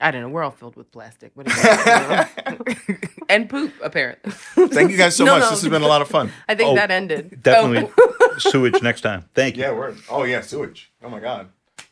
[0.00, 0.28] I don't know.
[0.28, 1.32] We're all filled with plastic.
[1.34, 2.98] What do you
[3.28, 4.30] and poop, apparently.
[4.68, 5.42] Thank you guys so No, much.
[5.42, 5.50] no.
[5.50, 6.30] This has been a lot of fun.
[6.48, 6.74] I think Oh.
[6.76, 7.42] that ended.
[7.42, 8.34] Definitely oh.
[8.38, 9.24] sewage next time.
[9.34, 9.64] Thank you.
[9.64, 9.94] Yeah, we're.
[10.08, 10.92] Oh yeah, sewage.
[11.02, 11.48] Oh my god,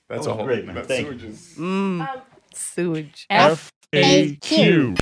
[0.09, 0.85] that's That a whole great, man.
[0.85, 1.29] Thank sewage you.
[1.31, 1.57] is-
[2.55, 3.27] Sewage.
[3.31, 4.99] FAQ.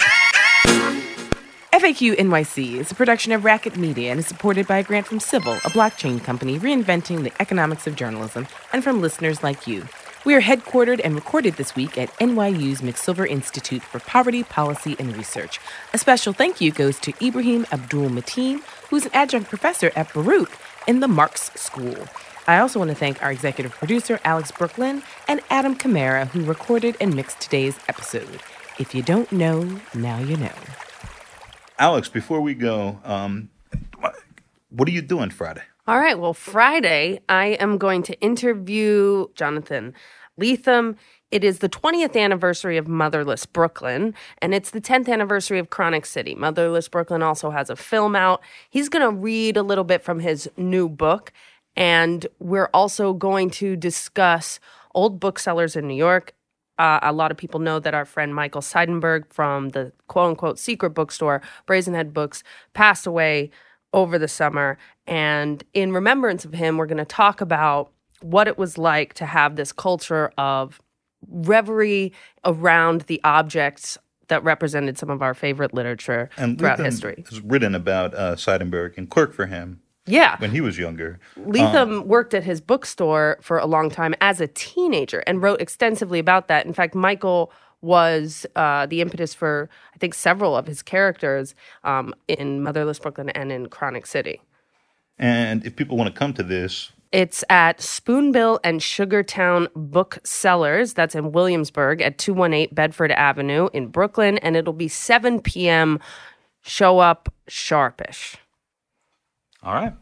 [1.84, 5.20] FAQ NYC is a production of Racket Media and is supported by a grant from
[5.20, 9.86] Civil, a blockchain company reinventing the economics of journalism, and from listeners like you.
[10.24, 15.14] We are headquartered and recorded this week at NYU's McSilver Institute for Poverty, Policy, and
[15.14, 15.60] Research.
[15.92, 20.56] A special thank you goes to Ibrahim Abdul-Matin, who's an adjunct professor at Baruch
[20.86, 22.08] in the Marxe School.
[22.46, 26.96] I also want to thank our executive producer, Alex Brooklyn, and Adam Camara, who recorded
[27.00, 28.40] and mixed today's episode.
[28.78, 30.52] If you don't know, now you know.
[31.78, 33.48] Alex, before we go, um,
[34.70, 35.62] what are you doing Friday?
[35.86, 36.18] All right.
[36.18, 39.94] Well, Friday, I am going to interview Jonathan
[40.40, 40.96] Lethem.
[41.30, 46.06] It is the 20th anniversary of Motherless Brooklyn, and it's the 10th anniversary of Chronic
[46.06, 46.34] City.
[46.34, 48.40] Motherless Brooklyn also has a film out.
[48.70, 51.32] He's going to read a little bit from his new book,
[51.76, 54.58] and we're also going to discuss
[54.94, 56.34] old booksellers in New York.
[56.78, 60.58] Uh, a lot of people know that our friend Michael Seidenberg from the quote unquote
[60.58, 63.50] secret bookstore, Brazenhead Books, passed away
[63.92, 64.76] over the summer.
[65.06, 69.26] And in remembrance of him, we're going to talk about what it was like to
[69.26, 70.80] have this culture of
[71.28, 72.12] reverie
[72.44, 73.96] around the objects
[74.28, 77.24] that represented some of our favorite literature And throughout history.
[77.28, 80.36] has written about uh, Seidenberg and Clerk for him Yeah.
[80.38, 81.18] when he was younger.
[81.38, 86.18] Lethem worked at his bookstore for a long time as a teenager and wrote extensively
[86.18, 86.66] about that.
[86.66, 87.50] In fact, Michael
[87.80, 93.30] was uh, the impetus for, I think, several of his characters um, in Motherless Brooklyn
[93.30, 94.40] and in Chronic City.
[95.18, 100.94] And if people want to come to this, It's at Spoonbill and Sugartown Booksellers.
[100.94, 104.38] That's in Williamsburg at 218 Bedford Avenue in Brooklyn.
[104.38, 106.00] And it'll be 7 p.m.
[106.62, 108.36] Show up sharpish.
[109.64, 109.92] All right.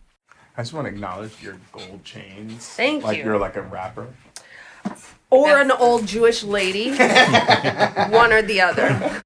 [0.56, 2.66] I just want to acknowledge your gold chains.
[2.66, 3.24] Thank like you.
[3.24, 4.08] you're like a rapper.
[5.30, 6.90] Or an old Jewish lady.
[6.96, 9.22] One or the other.